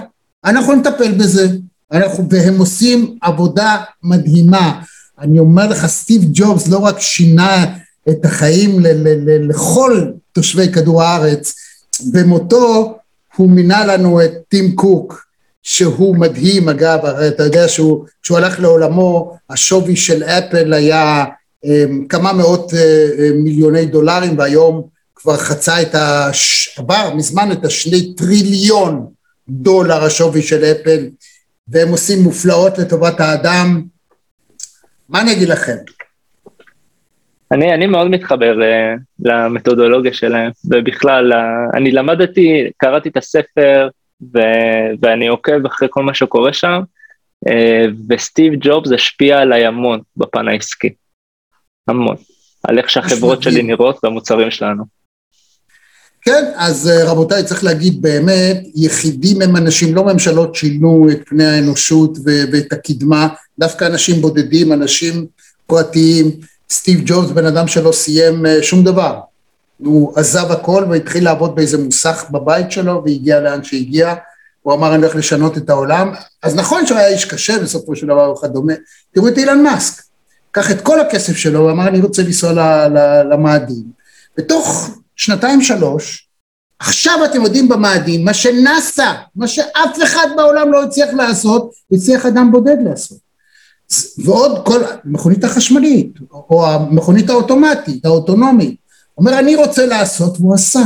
[0.45, 1.49] אנחנו נטפל בזה.
[1.93, 4.81] אנחנו, והם עושים עבודה מדהימה.
[5.21, 7.65] אני אומר לך, סטיב ג'ובס לא רק שינה
[8.09, 11.55] את החיים ל- ל- ל- לכל תושבי כדור הארץ.
[12.13, 12.99] במותו
[13.37, 15.27] הוא מינה לנו את טים קוק,
[15.63, 21.25] שהוא מדהים אגב, הרי אתה יודע שהוא, כשהוא הלך לעולמו, השווי של אפל היה
[22.09, 22.77] כמה מאות uh,
[23.35, 26.79] מיליוני דולרים, והיום כבר חצה את הש...
[26.79, 29.07] עבר מזמן את השני טריליון
[29.49, 31.09] דולר השווי של אפל,
[31.69, 33.83] והם עושים מופלאות לטובת האדם.
[35.09, 35.77] מה אני אגיד לכם?
[37.53, 43.89] אני, אני מאוד מתחבר uh, למתודולוגיה שלהם, ובכלל, uh, אני למדתי, קראתי את הספר,
[44.35, 44.39] ו,
[45.03, 46.81] ואני עוקב אחרי כל מה שקורה שם,
[47.49, 47.53] uh,
[48.09, 50.95] וסטיב ג'ובס השפיע עליי המון בפן העסקי.
[51.89, 52.17] המון.
[52.63, 54.85] על איך שהחברות שלי נראות והמוצרים שלנו.
[56.23, 62.19] כן, אז רבותיי, צריך להגיד באמת, יחידים הם אנשים, לא ממשלות שינו את פני האנושות
[62.25, 63.29] ואת הקדמה,
[63.59, 65.27] דווקא אנשים בודדים, אנשים
[65.67, 66.31] פרטיים.
[66.71, 69.21] סטיב ג'ובס, בן אדם שלא סיים אה, שום דבר.
[69.79, 74.15] הוא עזב הכל והתחיל לעבוד באיזה מוסך בבית שלו והגיע לאן שהגיע.
[74.63, 76.13] הוא אמר, אני הולך לשנות את העולם.
[76.43, 78.73] אז נכון שהוא היה איש קשה בסופו של דבר וכדומה.
[79.15, 80.03] תראו את אילן מאסק.
[80.57, 82.53] קח את כל הכסף שלו, הוא אמר, אני רוצה לנסוע
[83.31, 83.85] למאדים.
[84.37, 86.29] בתוך שנתיים שלוש,
[86.79, 92.53] עכשיו אתם יודעים במאדים, מה שנאסא, מה שאף אחד בעולם לא הצליח לעשות, הצליח אדם
[92.53, 93.19] בודד לעשות.
[94.25, 98.77] ועוד כל, המכונית החשמלית, או המכונית האוטומטית, האוטונומית,
[99.19, 100.85] אומר אני רוצה לעשות והוא עשה.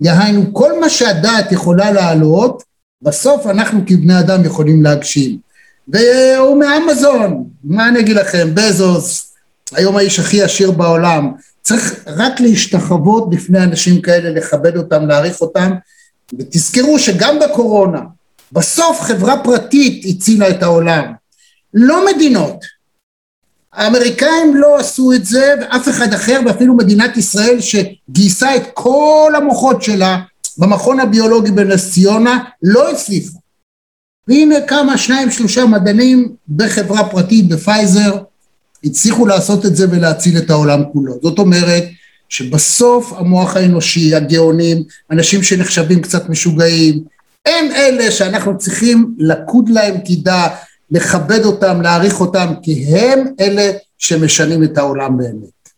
[0.00, 2.62] יהיינו כל מה שהדעת יכולה לעלות,
[3.02, 5.49] בסוף אנחנו כבני אדם יכולים להגשים.
[5.88, 9.34] והוא מאמזון, מה אני אגיד לכם, בזוס,
[9.72, 15.70] היום האיש הכי עשיר בעולם, צריך רק להשתחוות בפני אנשים כאלה, לכבד אותם, להעריך אותם,
[16.38, 18.00] ותזכרו שגם בקורונה,
[18.52, 21.12] בסוף חברה פרטית הצילה את העולם.
[21.74, 22.64] לא מדינות.
[23.72, 29.82] האמריקאים לא עשו את זה ואף אחד אחר ואפילו מדינת ישראל שגייסה את כל המוחות
[29.82, 30.18] שלה
[30.58, 33.38] במכון הביולוגי בנס ציונה לא הצליחה.
[34.30, 38.22] והנה כמה שניים שלושה מדענים בחברה פרטית בפייזר
[38.84, 41.18] הצליחו לעשות את זה ולהציל את העולם כולו.
[41.22, 41.84] זאת אומרת
[42.28, 47.04] שבסוף המוח האנושי, הגאונים, אנשים שנחשבים קצת משוגעים,
[47.46, 50.48] הם אלה שאנחנו צריכים לקוד להם קידה,
[50.90, 55.68] לכבד אותם, להעריך אותם, כי הם אלה שמשנים את העולם באמת.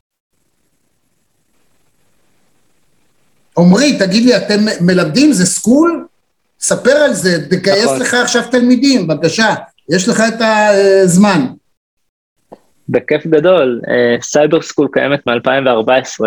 [3.59, 5.33] עמרי, תגיד לי, אתם מלמדים?
[5.33, 6.07] זה school?
[6.63, 8.01] ספר על זה, תגייס נכון.
[8.01, 9.55] לך עכשיו תלמידים, בבקשה,
[9.91, 10.41] יש לך את
[11.05, 11.41] הזמן.
[12.89, 13.81] בכיף גדול,
[14.23, 16.27] Cyber School קיימת מ-2014,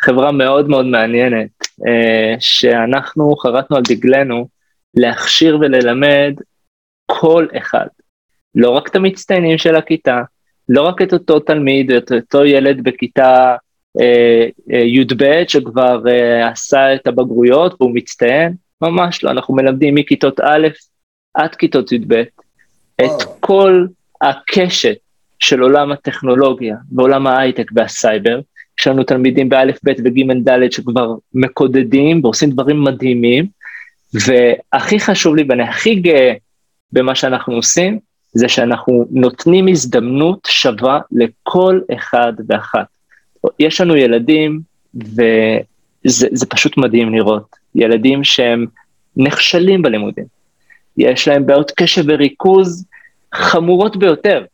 [0.00, 1.48] חברה מאוד מאוד מעניינת,
[1.86, 4.48] אה, שאנחנו חרטנו על דגלנו
[4.96, 6.34] להכשיר וללמד
[7.06, 7.86] כל אחד,
[8.54, 10.22] לא רק את המצטיינים של הכיתה,
[10.68, 13.56] לא רק את אותו תלמיד, את אותו ילד בכיתה
[14.00, 20.40] אה, אה, י"ב שכבר אה, עשה את הבגרויות והוא מצטיין, ממש לא, אנחנו מלמדים מכיתות
[20.40, 20.68] א'
[21.34, 22.14] עד כיתות י"ב
[23.00, 23.86] את כל
[24.20, 24.96] הקשת
[25.38, 28.40] של עולם הטכנולוגיה ועולם ההייטק והסייבר.
[28.80, 33.46] יש לנו תלמידים באלף, ב' וג', ד' שכבר מקודדים ועושים דברים מדהימים,
[34.14, 36.32] והכי חשוב לי ואני הכי גאה
[36.92, 37.98] במה שאנחנו עושים,
[38.32, 42.86] זה שאנחנו נותנים הזדמנות שווה לכל אחד ואחת.
[43.58, 44.60] יש לנו ילדים,
[46.06, 48.66] וזה פשוט מדהים לראות, ילדים שהם
[49.16, 50.24] נכשלים בלימודים.
[50.96, 52.84] יש להם בעיות קשב וריכוז
[53.34, 54.44] חמורות ביותר,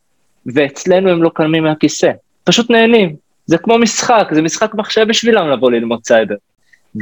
[0.45, 2.11] ואצלנו הם לא קמים מהכיסא,
[2.43, 3.15] פשוט נהנים.
[3.45, 6.35] זה כמו משחק, זה משחק מחשב בשבילם לבוא ללמוד סייבר.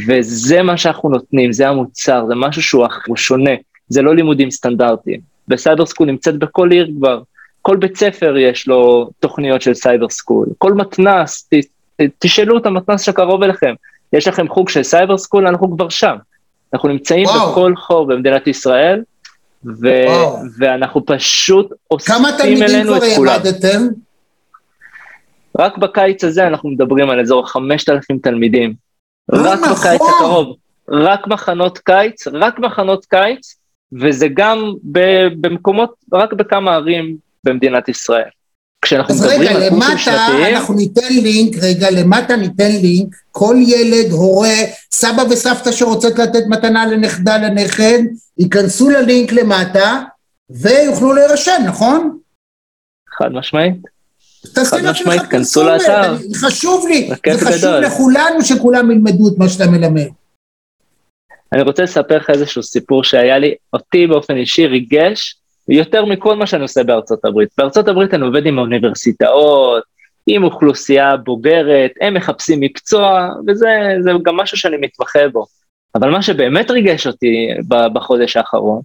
[0.07, 3.51] וזה מה שאנחנו נותנים, זה המוצר, זה משהו שהוא שונה,
[3.89, 5.19] זה לא לימודים סטנדרטיים.
[5.49, 7.21] ו Cyber School נמצאת בכל עיר כבר.
[7.61, 11.53] כל בית ספר יש לו תוכניות של Cyber School, כל מתנ"ס, ת,
[12.19, 13.73] תשאלו את המתנ"ס שקרוב אליכם,
[14.13, 16.15] יש לכם חוג של Cyber School, אנחנו כבר שם.
[16.73, 17.51] אנחנו נמצאים וואו.
[17.51, 19.03] בכל חור במדינת ישראל,
[19.65, 20.05] ו-
[20.57, 22.15] ואנחנו פשוט אוספים
[22.63, 23.39] אלינו את כולם.
[23.39, 23.87] כמה תלמידים כבר לימדתם?
[25.59, 28.73] רק בקיץ הזה אנחנו מדברים על אזור 5,000 תלמידים.
[29.29, 29.73] לא רק נכון.
[29.73, 30.55] בקיץ הקרוב.
[30.89, 33.55] רק מחנות קיץ, רק מחנות קיץ,
[33.93, 34.73] וזה גם
[35.41, 38.29] במקומות, רק בכמה ערים במדינת ישראל.
[38.81, 40.19] כשאנחנו מדברים רגע, על קורסים שנתיים...
[40.19, 44.55] אז רגע, למטה אנחנו ניתן לינק, רגע, למטה ניתן לינק, כל ילד, הורה,
[44.91, 47.99] סבא וסבתא שרוצות לתת מתנה לנכדה, לנכד,
[48.37, 50.01] ייכנסו ללינק למטה
[50.49, 52.19] ויוכלו להירשם, נכון?
[53.19, 53.75] חד משמעית.
[54.63, 56.17] חד משמעית, כנסו לאתר.
[56.35, 60.07] חשוב לי, זה חשוב לכולנו שכולם ילמדו את מה שאתה מלמד.
[61.53, 65.38] אני רוצה לספר לך איזשהו סיפור שהיה לי, אותי באופן אישי ריגש,
[65.69, 67.49] יותר מכל מה שאני עושה בארצות הברית.
[67.57, 69.83] בארצות הברית אני עובד עם האוניברסיטאות,
[70.27, 75.45] עם אוכלוסייה בוגרת, הם מחפשים מקצוע, וזה גם משהו שאני מתמחה בו.
[75.95, 77.47] אבל מה שבאמת ריגש אותי
[77.93, 78.81] בחודש האחרון,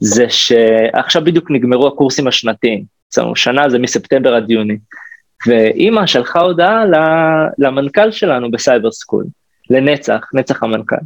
[0.00, 2.84] זה שעכשיו בדיוק נגמרו הקורסים השנתיים.
[3.08, 4.76] אצלנו שנה זה מספטמבר עד יוני.
[5.46, 6.84] ואימא שלחה הודעה
[7.58, 9.24] למנכ"ל שלנו בסייבר סקול,
[9.70, 10.96] לנצח, נצח המנכ"ל,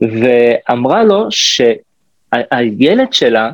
[0.00, 3.50] ואמרה לו שהילד שלה,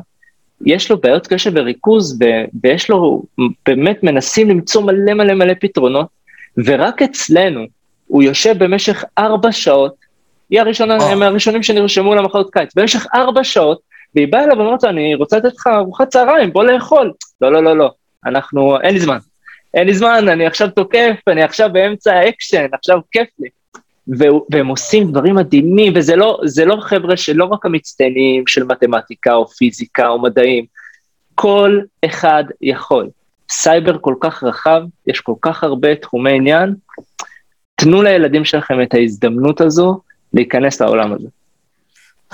[0.65, 2.19] יש לו בעיות קשב וריכוז,
[2.63, 3.23] ויש לו,
[3.65, 6.07] באמת מנסים למצוא מלא מלא מלא פתרונות,
[6.65, 7.65] ורק אצלנו
[8.07, 9.95] הוא יושב במשך ארבע שעות,
[10.49, 13.79] היא הראשונה, הם הראשונים שנרשמו למחאות קיץ, במשך ארבע שעות,
[14.15, 17.11] והיא באה אליו ואומרת לו, אני רוצה לתת לך ארוחת צהריים, בוא לאכול.
[17.41, 17.91] לא, לא, לא, לא,
[18.25, 19.17] אנחנו, אין לי זמן.
[19.73, 23.49] אין לי זמן, אני עכשיו תוקף, אני עכשיו באמצע האקשן, עכשיו כיף לי.
[24.49, 30.07] והם עושים דברים מדהימים, וזה לא, לא חבר'ה שלא רק המצטיינים של מתמטיקה או פיזיקה
[30.07, 30.65] או מדעים,
[31.35, 33.09] כל אחד יכול.
[33.49, 36.75] סייבר כל כך רחב, יש כל כך הרבה תחומי עניין,
[37.75, 39.99] תנו לילדים שלכם את ההזדמנות הזו
[40.33, 41.27] להיכנס לעולם הזה.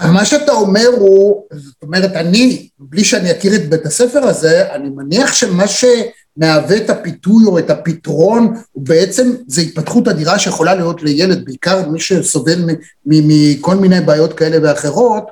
[0.08, 4.89] מה שאתה אומר הוא, זאת אומרת, אני, בלי שאני אכיר את בית הספר הזה, אני
[4.89, 11.04] מניח שמה שמהווה את הפיתוי או את הפתרון, הוא בעצם, זה התפתחות אדירה שיכולה להיות
[11.04, 12.66] לילד, בעיקר מי שסובל
[13.06, 15.24] מכל מיני בעיות כאלה ואחרות,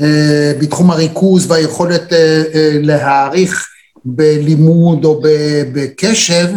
[0.00, 3.66] אה, בתחום הריכוז והיכולת אה, אה, להעריך
[4.04, 5.22] בלימוד או
[5.72, 6.48] בקשב,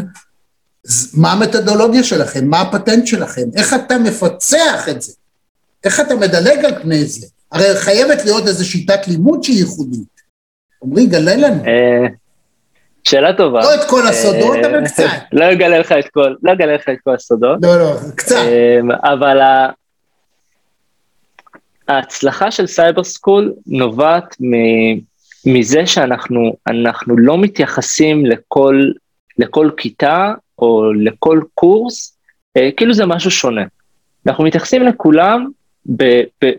[1.14, 2.48] מה המתודולוגיה שלכם?
[2.48, 3.50] מה הפטנט שלכם?
[3.56, 5.14] איך אתה מפצח את זה?
[5.84, 7.28] איך אתה מדלג על פני זה?
[7.52, 10.18] הרי חייבת להיות איזו שיטת לימוד שהיא ייחודית.
[10.84, 11.66] עמרי, גלה לנו.
[11.66, 12.08] אה,
[13.04, 13.60] שאלה טובה.
[13.60, 15.04] לא את כל הסודות, אבל אה, קצת.
[15.32, 17.60] לא אגלה לך את כל, לא אגלה לך את כל הסודות.
[17.62, 18.36] לא, לא, קצת.
[18.36, 19.38] אה, אבל
[21.88, 24.36] ההצלחה של Cyber School נובעת
[25.46, 28.84] מזה שאנחנו לא מתייחסים לכל,
[29.38, 32.18] לכל כיתה או לכל קורס,
[32.78, 33.62] כאילו זה משהו שונה.
[34.28, 35.48] אנחנו מתייחסים לכולם
[35.86, 36.04] ב,
[36.44, 36.52] ב,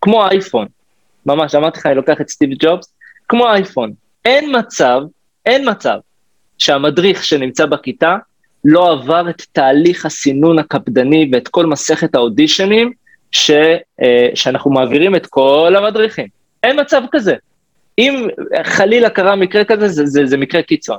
[0.00, 0.66] כמו אייפון,
[1.26, 2.94] ממש, אמרתי לך, אני לוקח את סטיב ג'ובס,
[3.28, 3.92] כמו אייפון.
[4.24, 5.00] אין מצב,
[5.46, 5.98] אין מצב,
[6.58, 8.16] שהמדריך שנמצא בכיתה
[8.64, 12.92] לא עבר את תהליך הסינון הקפדני ואת כל מסכת האודישנים
[13.32, 13.50] ש,
[14.02, 16.26] אה, שאנחנו מעבירים את כל המדריכים.
[16.62, 17.34] אין מצב כזה.
[17.98, 18.28] אם
[18.64, 20.98] חלילה קרה מקרה כזה, זה, זה, זה מקרה קיצון.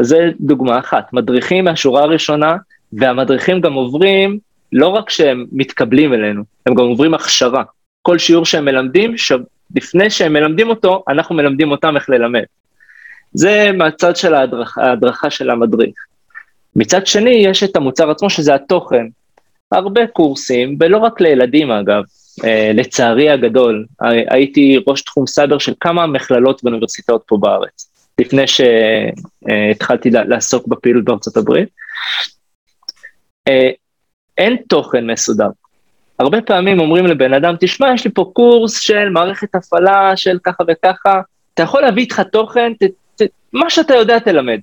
[0.00, 1.12] אז זה דוגמה אחת.
[1.12, 2.56] מדריכים מהשורה הראשונה,
[2.92, 4.38] והמדריכים גם עוברים,
[4.72, 7.62] לא רק שהם מתקבלים אלינו, הם גם עוברים הכשרה.
[8.02, 9.32] כל שיעור שהם מלמדים, ש...
[9.76, 12.42] לפני שהם מלמדים אותו, אנחנו מלמדים אותם איך ללמד.
[13.32, 15.94] זה מהצד של ההדרכה, ההדרכה של המדריך.
[16.76, 19.06] מצד שני, יש את המוצר עצמו, שזה התוכן.
[19.72, 22.02] הרבה קורסים, ולא רק לילדים אגב,
[22.44, 23.86] אה, לצערי הגדול,
[24.30, 31.36] הייתי ראש תחום סייבר של כמה מכללות ואוניברסיטאות פה בארץ, לפני שהתחלתי לעסוק בפעילות בארצות
[31.36, 31.68] הברית.
[33.48, 33.70] אה,
[34.38, 35.48] אין תוכן מסודר.
[36.18, 40.64] הרבה פעמים אומרים לבן אדם, תשמע, יש לי פה קורס של מערכת הפעלה של ככה
[40.68, 41.20] וככה,
[41.54, 42.82] אתה יכול להביא איתך תוכן, ת,
[43.16, 44.58] ת, מה שאתה יודע תלמד.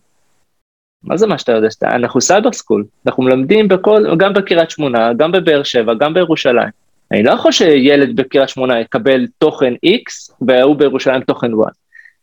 [1.04, 1.72] מה זה מה שאתה יודע?
[1.72, 6.70] שאתה, אנחנו Cyber School, אנחנו מלמדים בכל, גם בקריית שמונה, גם בבאר שבע, גם בירושלים.
[7.12, 11.72] אני לא יכול שילד בקריית שמונה יקבל תוכן X והוא בירושלים תוכן Y.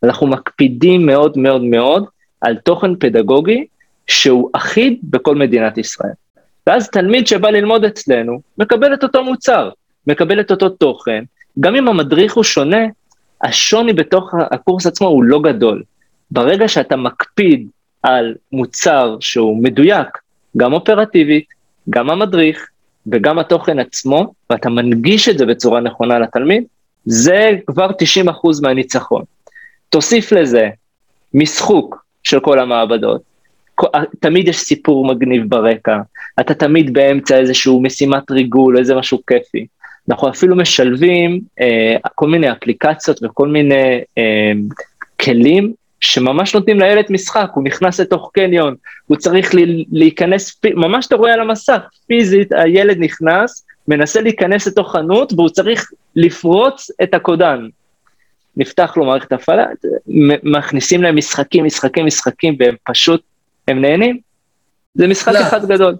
[0.02, 2.04] אנחנו מקפידים מאוד מאוד מאוד
[2.40, 3.66] על תוכן פדגוגי
[4.06, 6.12] שהוא אחיד בכל מדינת ישראל.
[6.66, 9.70] ואז תלמיד שבא ללמוד אצלנו, מקבל את אותו מוצר,
[10.06, 11.24] מקבל את אותו תוכן,
[11.60, 12.86] גם אם המדריך הוא שונה,
[13.42, 15.82] השוני בתוך הקורס עצמו הוא לא גדול.
[16.30, 17.68] ברגע שאתה מקפיד
[18.02, 20.08] על מוצר שהוא מדויק,
[20.56, 21.44] גם אופרטיבית,
[21.90, 22.68] גם המדריך
[23.06, 26.64] וגם התוכן עצמו, ואתה מנגיש את זה בצורה נכונה לתלמיד,
[27.04, 29.22] זה כבר 90% מהניצחון.
[29.90, 30.68] תוסיף לזה
[31.34, 33.22] משחוק של כל המעבדות,
[34.20, 35.98] תמיד יש סיפור מגניב ברקע,
[36.40, 39.66] אתה תמיד באמצע איזשהו משימת ריגול, איזה משהו כיפי.
[40.10, 44.52] אנחנו אפילו משלבים אה, כל מיני אפליקציות וכל מיני אה,
[45.20, 48.74] כלים שממש נותנים לילד משחק, הוא נכנס לתוך קניון,
[49.06, 49.50] הוא צריך
[49.92, 55.90] להיכנס, ממש אתה רואה על המסך, פיזית הילד נכנס, מנסה להיכנס לתוך חנות והוא צריך
[56.16, 57.68] לפרוץ את הקודן.
[58.56, 59.66] נפתח לו מערכת הפעלה,
[60.42, 63.22] מכניסים להם משחקים, משחקים, משחקים, והם פשוט
[63.68, 64.18] הם נהנים.
[64.94, 65.40] זה משחק לא.
[65.40, 65.94] אחד גדול.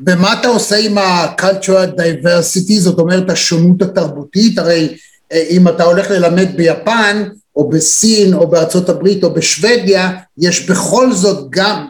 [0.00, 4.58] ומה אתה עושה עם ה-cultural diversity, זאת אומרת השונות התרבותית?
[4.58, 4.96] הרי
[5.32, 11.12] אה, אם אתה הולך ללמד ביפן, או בסין, או בארצות הברית, או בשוודיה, יש בכל
[11.12, 11.86] זאת גם,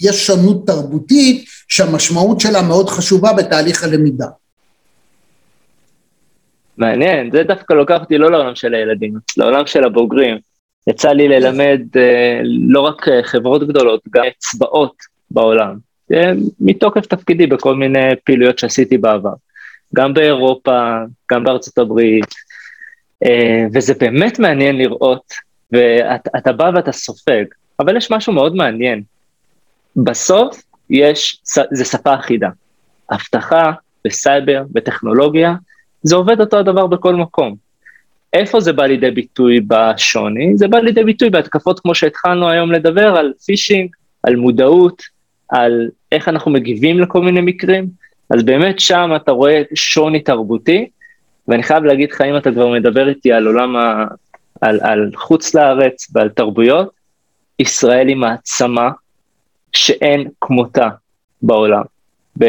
[0.00, 4.26] יש שונות תרבותית שהמשמעות שלה מאוד חשובה בתהליך הלמידה.
[6.78, 10.38] מעניין, זה דווקא לוקח אותי לא לעולם של הילדים, לעולם של הבוגרים.
[10.90, 14.94] יצא לי ללמד אה, לא רק אה, חברות גדולות, גם אצבעות
[15.30, 15.76] בעולם,
[16.60, 19.32] מתוקף תפקידי בכל מיני פעילויות שעשיתי בעבר,
[19.94, 20.96] גם באירופה,
[21.32, 22.34] גם בארצות הברית,
[23.74, 25.32] וזה באמת מעניין לראות,
[25.72, 27.44] ואתה בא ואתה סופג,
[27.80, 29.02] אבל יש משהו מאוד מעניין.
[29.96, 31.40] בסוף יש,
[31.70, 32.48] זה שפה אחידה.
[33.10, 33.72] אבטחה,
[34.04, 35.54] בסייבר, בטכנולוגיה,
[36.02, 37.56] זה עובד אותו הדבר בכל מקום.
[38.32, 40.56] איפה זה בא לידי ביטוי בשוני?
[40.56, 43.90] זה בא לידי ביטוי בהתקפות כמו שהתחלנו היום לדבר על phishing,
[44.22, 45.02] על מודעות,
[45.54, 47.88] על איך אנחנו מגיבים לכל מיני מקרים,
[48.30, 50.88] אז באמת שם אתה רואה שוני תרבותי,
[51.48, 54.04] ואני חייב להגיד לך, אם אתה כבר מדבר איתי על עולם, ה...
[54.60, 56.90] על, על חוץ לארץ ועל תרבויות,
[57.58, 58.90] ישראל היא מעצמה
[59.72, 60.88] שאין כמותה
[61.42, 61.82] בעולם.
[62.38, 62.44] ב,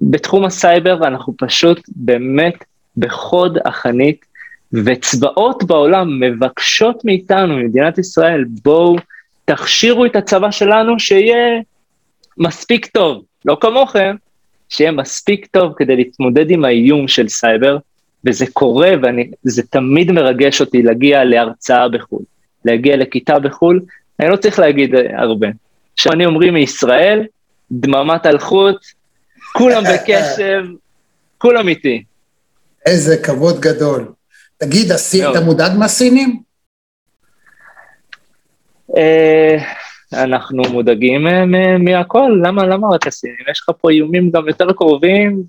[0.00, 2.64] בתחום הסייבר אנחנו פשוט באמת
[2.96, 4.24] בחוד החנית,
[4.72, 8.96] וצבאות בעולם מבקשות מאיתנו, ממדינת ישראל, בואו
[9.44, 11.60] תכשירו את הצבא שלנו שיהיה
[12.38, 14.16] מספיק טוב, לא כמוכם,
[14.68, 17.78] שיהיה מספיק טוב כדי להתמודד עם האיום של סייבר,
[18.26, 18.92] וזה קורה,
[19.46, 22.22] וזה תמיד מרגש אותי להגיע להרצאה בחו"ל,
[22.64, 23.80] להגיע לכיתה בחו"ל,
[24.20, 25.46] אני לא צריך להגיד הרבה.
[25.94, 27.24] עכשיו אני אומרים מישראל,
[27.72, 28.76] דממת אלחוט,
[29.52, 30.64] כולם בקשב,
[31.38, 32.04] כולם איתי.
[32.86, 34.12] איזה כבוד גדול.
[34.58, 36.42] תגיד, הסין, אתה מודאג מהסינים?
[40.14, 41.26] אה, אנחנו מודאגים
[41.84, 43.36] מהכל, למה, למה רק הסינים?
[43.50, 45.42] יש לך פה איומים גם יותר קרובים,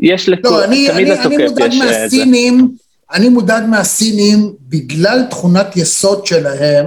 [0.00, 1.80] ויש לכו, לא, אני, תמיד אני, לתוקף אני יש...
[1.80, 2.74] אה, מהסינים,
[3.12, 6.86] אני מודאג מהסינים בגלל תכונת יסוד שלהם,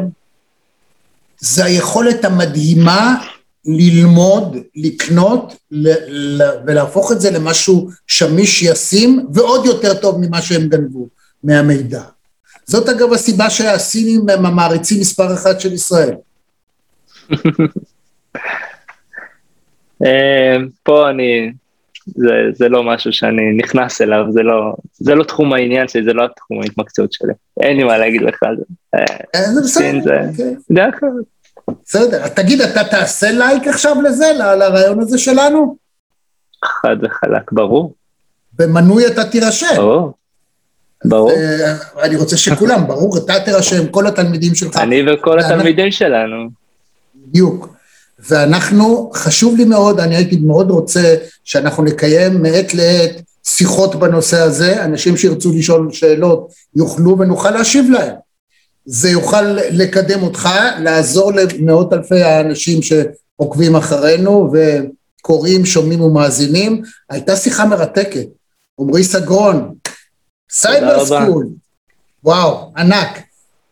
[1.40, 3.16] זה היכולת המדהימה
[3.66, 5.56] ללמוד, לקנות
[6.66, 11.08] ולהפוך את זה למשהו שמיש ישים ועוד יותר טוב ממה שהם גנבו
[11.44, 12.02] מהמידע.
[12.66, 16.14] זאת אגב הסיבה שהסינים הם המעריצים מספר אחת של ישראל.
[20.06, 21.52] אה, פה אני,
[22.06, 26.14] זה, זה לא משהו שאני נכנס אליו, זה לא, זה לא תחום העניין שלי, זה
[26.14, 27.34] לא תחום ההתמקצעות שלי.
[27.62, 28.64] אין לי מה להגיד לך על זה.
[29.36, 30.56] אה, זה בסדר, אוקיי.
[30.72, 31.26] דעה אחרת.
[31.86, 35.76] בסדר, תגיד, אתה תעשה לייק עכשיו לזה, לרעיון הזה שלנו?
[36.66, 37.94] חד וחלק, ברור.
[38.54, 39.76] במנוי אתה תירשם.
[39.76, 40.14] ברור.
[41.06, 41.32] ברור.
[42.02, 44.78] אני רוצה שכולם, ברור, אתה תירשם, כל התלמידים שלך.
[44.78, 46.63] אני וכל התלמידים שלנו.
[47.34, 47.76] בדיוק.
[48.30, 54.86] ואנחנו, חשוב לי מאוד, אני הייתי מאוד רוצה שאנחנו נקיים מעת לעת שיחות בנושא הזה,
[54.86, 58.16] אנשים שירצו לשאול שאלות יוכלו ונוכל להשיב להם.
[58.86, 66.82] זה יוכל לקדם אותך, לעזור למאות אלפי האנשים שעוקבים אחרינו וקוראים, שומעים ומאזינים.
[67.10, 68.28] הייתה שיחה מרתקת.
[68.80, 69.76] עמרי סגרון,
[70.52, 71.48] Cyber School,
[72.24, 73.20] וואו, ענק.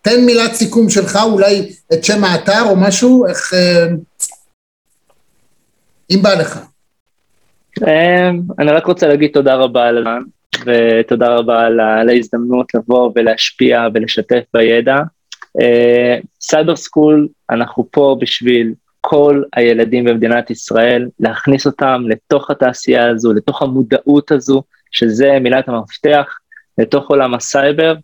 [0.02, 3.54] תן מילת סיכום שלך, אולי את שם האתר או משהו, איך...
[3.54, 3.88] אה,
[6.12, 6.60] אם בא לך.
[7.88, 8.30] אה,
[8.60, 10.22] אני רק רוצה להגיד תודה רבה על הזמן.
[10.66, 14.98] ותודה רבה על ההזדמנות לבוא ולהשפיע ולשתף בידע.
[16.42, 23.34] Cyber אה, School, אנחנו פה בשביל כל הילדים במדינת ישראל, להכניס אותם לתוך התעשייה הזו,
[23.34, 26.38] לתוך המודעות הזו, שזה מילת המפתח,
[26.78, 27.96] לתוך עולם הסייבר,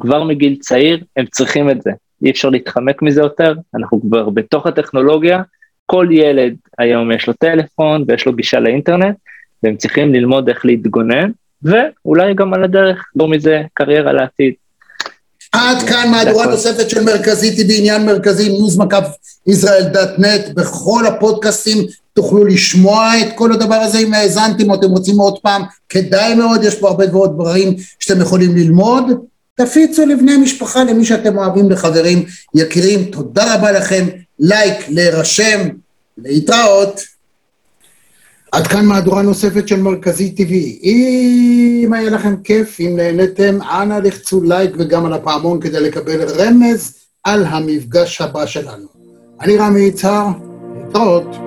[0.00, 1.90] כבר מגיל צעיר הם צריכים את זה.
[2.24, 5.42] אי אפשר להתחמק מזה יותר, אנחנו כבר בתוך הטכנולוגיה,
[5.86, 9.16] כל ילד היום יש לו טלפון ויש לו גישה לאינטרנט,
[9.62, 11.30] והם צריכים ללמוד איך להתגונן,
[11.62, 14.54] ואולי גם על הדרך, לא מזה קריירה לעתיד.
[15.52, 19.06] עד כאן מהדורה נוספת של מרכזיתי בעניין מרכזי ניוז מקף
[19.46, 21.78] ישראל דאט נט, בכל הפודקאסטים
[22.12, 26.64] תוכלו לשמוע את כל הדבר הזה אם האזנתם או אתם רוצים עוד פעם, כדאי מאוד,
[26.64, 29.04] יש פה הרבה דברים שאתם יכולים ללמוד.
[29.56, 34.06] תפיצו לבני משפחה, למי שאתם אוהבים, לחברים, יקירים, תודה רבה לכם,
[34.38, 35.68] לייק, להירשם,
[36.18, 37.00] להתראות.
[38.52, 40.52] עד כאן מהדורה נוספת של מרכזי TV.
[40.82, 46.94] אם היה לכם כיף, אם נהניתם, אנא לחצו לייק וגם על הפעמון כדי לקבל רמז
[47.24, 48.86] על המפגש הבא שלנו.
[49.40, 50.26] אני רמי יצהר,
[50.84, 51.45] להתראות.